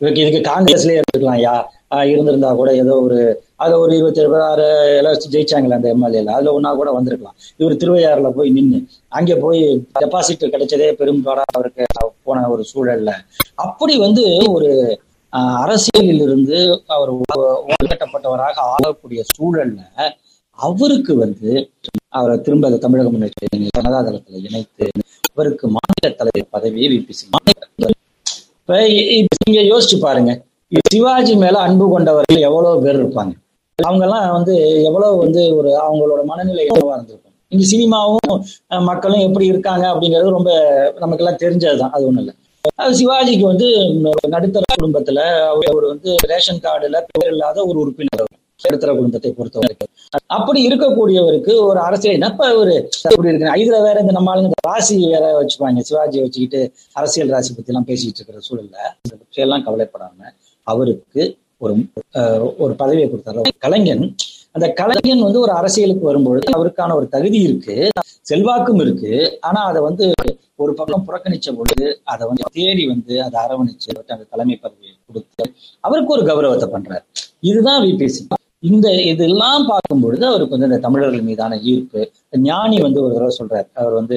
[0.00, 1.54] இவருக்கு இதுக்கு காங்கிரஸ்லயே இருந்துக்கலாம் யா
[1.90, 3.18] ஆஹ் இருந்திருந்தா கூட ஏதோ ஒரு
[3.56, 4.64] அதுல ஒரு இருபத்தி ஏழு ஆறு
[4.98, 7.36] எல்லாம் ஜெயிச்சாங்களே அந்த எம்எல்ஏல அதுல ஒன்னா கூட வந்திருக்கலாம்.
[7.56, 8.78] இவர் திருவையாறுல போய் நின்று
[9.12, 9.60] அங்கே போய்
[10.00, 11.84] டெபாசிட் கிடைச்சதே பெரும்பாடா அவருக்கு
[12.24, 13.10] போன ஒரு சூழல்ல.
[13.56, 14.70] அப்படி வந்து ஒரு
[15.38, 17.12] அரசியலில் இருந்து அவர்
[17.82, 19.80] கட்டப்பட்டவராக ஆகக்கூடிய சூழல்ல
[20.58, 21.50] அவருக்கு வந்து
[22.08, 24.86] அவரை திரும்ப தமிழக முன்னேற்ற ஜனதாதளத்துல இணைத்து
[25.30, 27.34] அவருக்கு மாநில தலைவர் பதவியை விபி சிங்
[28.60, 28.78] இப்ப
[29.44, 30.30] நீங்க யோசிச்சு பாருங்க.
[30.90, 33.32] சிவாஜி மேல அன்பு கொண்டவர்கள் எவ்வளவு பேர் இருப்பாங்க?
[33.78, 34.54] அவங்க எல்லாம் வந்து
[34.88, 37.34] எவ்வளவு வந்து ஒரு அவங்களோட மனநிலை என்னவா இருந்திருக்கும்?
[37.52, 38.38] இங்க சினிமாவும்
[38.88, 40.50] மக்களும் எப்படி இருக்காங்க அப்படிங்கிறது ரொம்ப
[40.98, 41.94] நமக்கு எல்லாம் தெரிஞ்சதுதான்.
[41.96, 42.34] அது ஒண்ணும் இல்லை.
[42.98, 43.68] சிவாஜிக்கு வந்து
[44.34, 45.20] நடுத்தர குடும்பத்துல
[45.70, 48.24] அவர் வந்து ரேஷன் கார்டுல பேர் இல்லாத ஒரு உறுப்பினர்
[48.60, 49.90] நடுத்தர குடும்பத்தை பொறுத்த வரைக்கும்.
[50.36, 52.74] அப்படி இருக்கக்கூடியவருக்கு ஒரு அரசியல் இப்ப ஒரு
[53.08, 56.60] அப்படி இருக்கு இதுல வேற இந்த நம்ம ஆளுங்க ராசி வேற வச்சுப்பாங்க சிவாஜியை வச்சுக்கிட்டு
[57.00, 60.32] அரசியல் ராசி பத்தி எல்லாம் பேசிட்டு இருக்கிற சூழல்ல இந்த பற்றியெல்லாம் கவலைப்படாம
[60.66, 61.24] அவருக்கு
[61.64, 61.74] ஒரு
[62.58, 64.06] ஒரு பதவியை கொடுத்தாரு கலைஞன்
[64.56, 67.74] அந்த கலைஞன் வந்து ஒரு அரசியலுக்கு வரும்பொழுது அவருக்கான ஒரு தகுதி இருக்கு.
[68.26, 69.12] செல்வாக்கும் இருக்கு.
[69.48, 70.06] ஆனா அதை வந்து
[70.64, 75.44] ஒரு பக்கம் புறக்கணிச்ச பொழுது அதை வந்து தேடி வந்து அதை அரவணைச்சு அந்த தலைமை பதவியை கொடுத்து
[75.84, 77.04] அவருக்கு ஒரு கௌரவத்தை பண்றாரு.
[77.50, 78.22] இதுதான் விபிசி
[78.68, 82.00] இந்த இதெல்லாம் பார்க்கும் பொழுது அவருக்கு வந்து இந்த தமிழர்கள் மீதான ஈர்ப்பு
[82.48, 83.68] ஞானி வந்து ஒரு தடவை சொல்றாரு.
[83.80, 84.16] அவர் வந்து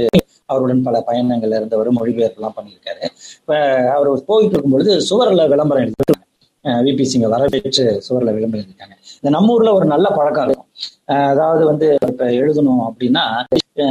[0.51, 3.03] அவருடன் பல பயணங்கள்ல இருந்தவர் மொழிபெயர்ப்புலாம் பண்ணியிருக்காரு.
[3.41, 3.57] இப்ப
[3.95, 6.25] அவர் போயிட்டு இருக்கும் பொழுது சுவர்ல விளம்பரம் எழுதிருக்காங்க
[6.87, 10.69] விபி சிங்க வரவேற்று சுவர்ல விளம்பரம் இருக்காங்க இந்த நம்ம ஊர்ல ஒரு நல்ல பழக்கம் இருக்கும்.
[11.31, 13.23] அதாவது வந்து இப்ப எழுதணும் அப்படின்னா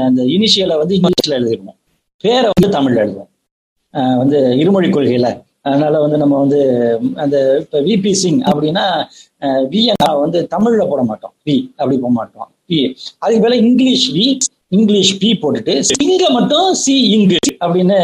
[0.09, 1.79] அந்த இனிஷியலை வந்து இங்கிலீஷ்ல எழுதிடுவோம்
[2.25, 3.33] பேரை வந்து தமிழ்ல எழுதுவோம்.
[4.17, 5.29] வந்து இருமொழி கொள்கையில.
[5.63, 6.61] அதனால வந்து நம்ம வந்து
[7.15, 8.85] அந்த இப்ப விபி சிங் அப்படின்னா
[9.73, 9.81] வி
[10.21, 11.35] வந்து தமிழ்ல போட மாட்டோம்.
[11.47, 12.49] வி அப்படி போட மாட்டோம்.
[12.67, 14.27] பி அதுக்கு மேல இங்கிலீஷ் வி
[14.69, 17.99] இங்கிலீஷ் பி போட்டுட்டு சிங்க மட்டும் சி இங்கு அப்படின்னு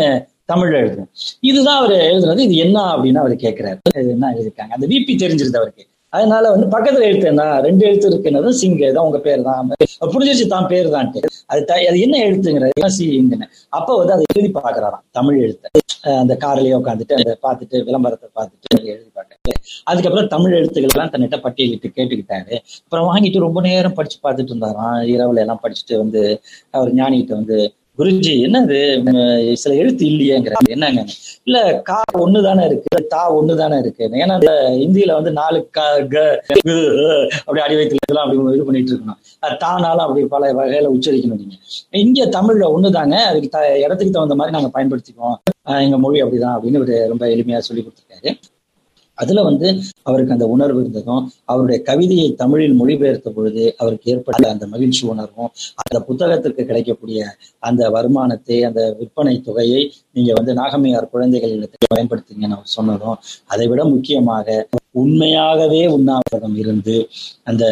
[0.52, 1.10] தமிழ்ல எழுதுவோம்.
[1.40, 2.38] இதுதான் அவர் எழுதுனது.
[2.38, 5.86] இது என்ன அப்படின்னு அவர் கேட்கிறாரு என்ன எழுதியிருக்காங்க அந்த விபி தெரிஞ்சிருது அவருக்கு.
[6.14, 7.44] அதனால வந்து பக்கத்துல எழுத்து என்ன?
[7.60, 8.92] ரெண்டு எழுத்து இருக்குன்னது சிங்க.
[8.92, 9.70] தான் உங்க பேர் தான்.
[10.12, 12.88] புரிஞ்சிருச்சு தான் பேர் தான்ட்டு அது த- அது என்ன எழுத்துங்கிறது?
[12.88, 15.68] சி இங்குன்னு அப்ப வந்து அதை எழுதி பாக்குறாராம் தமிழ் எழுத்து.
[16.18, 19.32] அந்த கார்லயே உட்காந்துட்டு அந்த பார்த்துட்டு விளம்பரத்தை பார்த்துட்டு எழுதி பார்க்க
[19.84, 22.54] அதுக்கப்புறம் தமிழ் எழுத்துக்கள் எல்லாம் தன்னிட்ட பட்டியலிட்டு கேட்டுக்கிட்டாரு.
[22.84, 24.98] அப்புறம் வாங்கிட்டு ரொம்ப நேரம் படிச்சு பார்த்துட்டு இருந்தாராம்.
[25.12, 26.22] இரவுல எல்லாம் படிச்சுட்டு வந்து
[26.70, 27.58] அவர் ஞானிகிட்ட வந்து
[27.98, 29.52] குருஜி என்னது?
[29.52, 31.04] சில எழுத்து இல்லையேங்கிறாங்க என்னங்க?
[31.44, 33.06] இல்ல கா ஒண்ணுதானே இருக்கு?
[33.06, 34.08] தா ஒண்ணுதானே இருக்கு?
[34.12, 36.44] ஏன்னா இந்த இந்தியில வந்து நாலு க க
[37.38, 39.56] அப்படி அடி வயிற்றுல அப்படி இது பண்ணிட்டு இருக்கணும்.
[39.56, 41.54] தானாலும் அப்படி பல வகையில உச்சரிக்கணும் நீங்க.
[41.90, 43.14] இங்க தமிழ்ல ஒண்ணுதாங்க.
[43.14, 45.34] அதுக்கு த- இடத்துக்கு தகுந்த மாதிரி நாங்க பயன்படுத்திக்குவோம்.
[45.62, 48.34] எங்க மொழி அப்படிதான் அப்படின்னு ஒரு ரொம்ப எளிமையா சொல்லி கொடுத்துருக்காரு.
[49.18, 49.68] அதுல வந்து
[50.02, 55.50] அவருக்கு அந்த உணர்வு இருந்ததும் அவருடைய கவிதையை தமிழில் மொழிபெயர்த்த பொழுது அவருக்கு ஏற்பட்ட அந்த மகிழ்ச்சி உணர்வும்
[55.82, 57.20] அந்த புத்தகத்திற்கு கிடைக்கக்கூடிய
[57.62, 63.84] அந்த வருமானத்தை அந்த விற்பனை தொகையை நீங்க வந்து நாகமையார் குழந்தைகள் இல்லத்தில் பயன்படுத்துங்கன்னு அவர் சொன்னதும் அதை விட
[63.86, 64.56] முக்கியமாக
[64.94, 66.96] உண்மையாகவே உண்ணாவிரதம் இருந்து
[67.44, 67.64] அந்த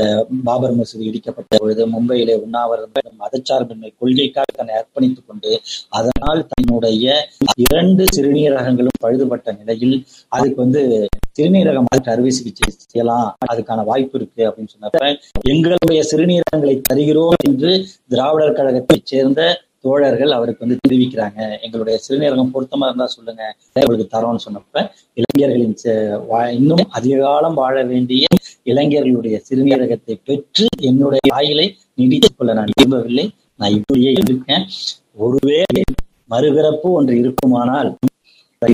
[0.45, 5.53] பாபர் மசூதி இடிக்கப்பட்ட பொழுது மும்பையிலே உண்ணாவிரதம் மதச்சார்பின்மை கொள்கைக்காக தன்னை அர்ப்பணித்துக் கொண்டு
[5.91, 7.07] அதனால் தன்னுடைய
[7.57, 9.97] இரண்டு சிறுநீரகங்களும் பழுதுபட்ட நிலையில்
[10.29, 10.83] அதுக்கு வந்து
[11.39, 13.29] சிறுநீரகம் அறுவை சிகிச்சை செய்யலாம்.
[13.53, 15.07] அதுக்கான வாய்ப்பு இருக்கு அப்படின்னு சொன்னப்ப
[15.49, 17.71] எங்களுடைய சிறுநீரகங்களை தருகிறோம் என்று
[18.09, 19.41] திராவிடர் கழகத்தைச் சேர்ந்த
[19.83, 21.61] தோழர்கள் அவருக்கு வந்து தெரிவிக்கிறாங்க.
[21.61, 23.57] எங்களுடைய சிறுநீரகம் பொருத்தமா இருந்தா சொல்லுங்க.
[23.73, 25.77] உங்களுக்கு தரோம்னு சொன்னப்ப இளைஞர்களின்
[26.31, 28.27] வா- இன்னும் அதிக காலம் வாழ வேண்டிய
[28.65, 33.31] இளைஞர்களுடைய சிறுநீரகத்தை பெற்று என்னுடைய ஆயிலை நீடித்துக் கொள்ள நான் விரும்பவில்லை.
[33.57, 34.67] நான் இப்படியே இருக்கேன்.
[35.15, 35.83] ஒருவேளை
[36.31, 37.97] மறுபிறப்பு ஒன்று இருக்குமானால்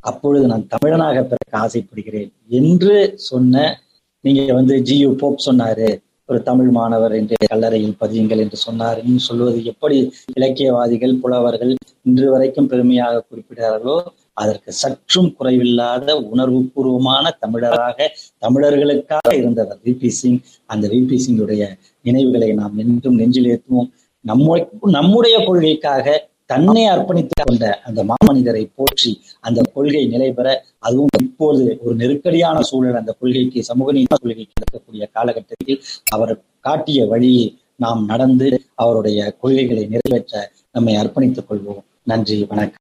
[0.01, 3.83] அப்பொழுது நான் தமிழனாக பிறக்க ஆசைப்படுகிறேன் என்று சொன்ன
[4.21, 6.03] நீங்க வந்து ஜியு போப் சொன்னாரு.
[6.29, 8.99] ஒரு தமிழ் மாணவர் என்று கல்லறையில் பதியுங்கள் என்று சொன்னார்.
[9.05, 9.99] என்று சொல்வது எப்படி
[10.37, 11.72] இலக்கியவாதிகள் புலவர்கள்
[12.09, 13.97] இன்று வரைக்கும் பெருமையாக குறிப்பிடுகிறார்களோ
[14.43, 18.09] அதற்கு சற்றும் குறைவில்லாத உணர்வு பூர்வமான தமிழராக
[18.47, 20.41] தமிழர்களுக்காக இருந்தவர் விபி சிங்.
[20.66, 21.62] அந்த விபி சிங்குடைய
[22.05, 23.89] நினைவுகளை நாம் என்றும் நெஞ்சில் ஏற்றுவோம்.
[24.24, 24.57] நம்ம
[24.97, 26.07] நம்முடைய கொள்கைக்காக
[26.49, 32.94] தன்னை அர்ப்பணித்துக் கொண்ட அந்த மாமனிதரை போற்றி அந்த கொள்கை நிலை பெற அதுவும் இப்போது ஒரு நெருக்கடியான சூழல்
[32.94, 40.51] அந்த கொள்கைக்கு சமூக நீதி கொள்கைக்கு இருக்கக்கூடிய காலகட்டத்தில் அவர் காட்டிய வழியை நாம் நடந்து அவருடைய கொள்கைகளை நிறைவேற்ற
[40.72, 41.84] நம்மை அர்ப்பணித்துக் கொள்வோம்.
[42.03, 42.74] நன்றி வணக்கம்.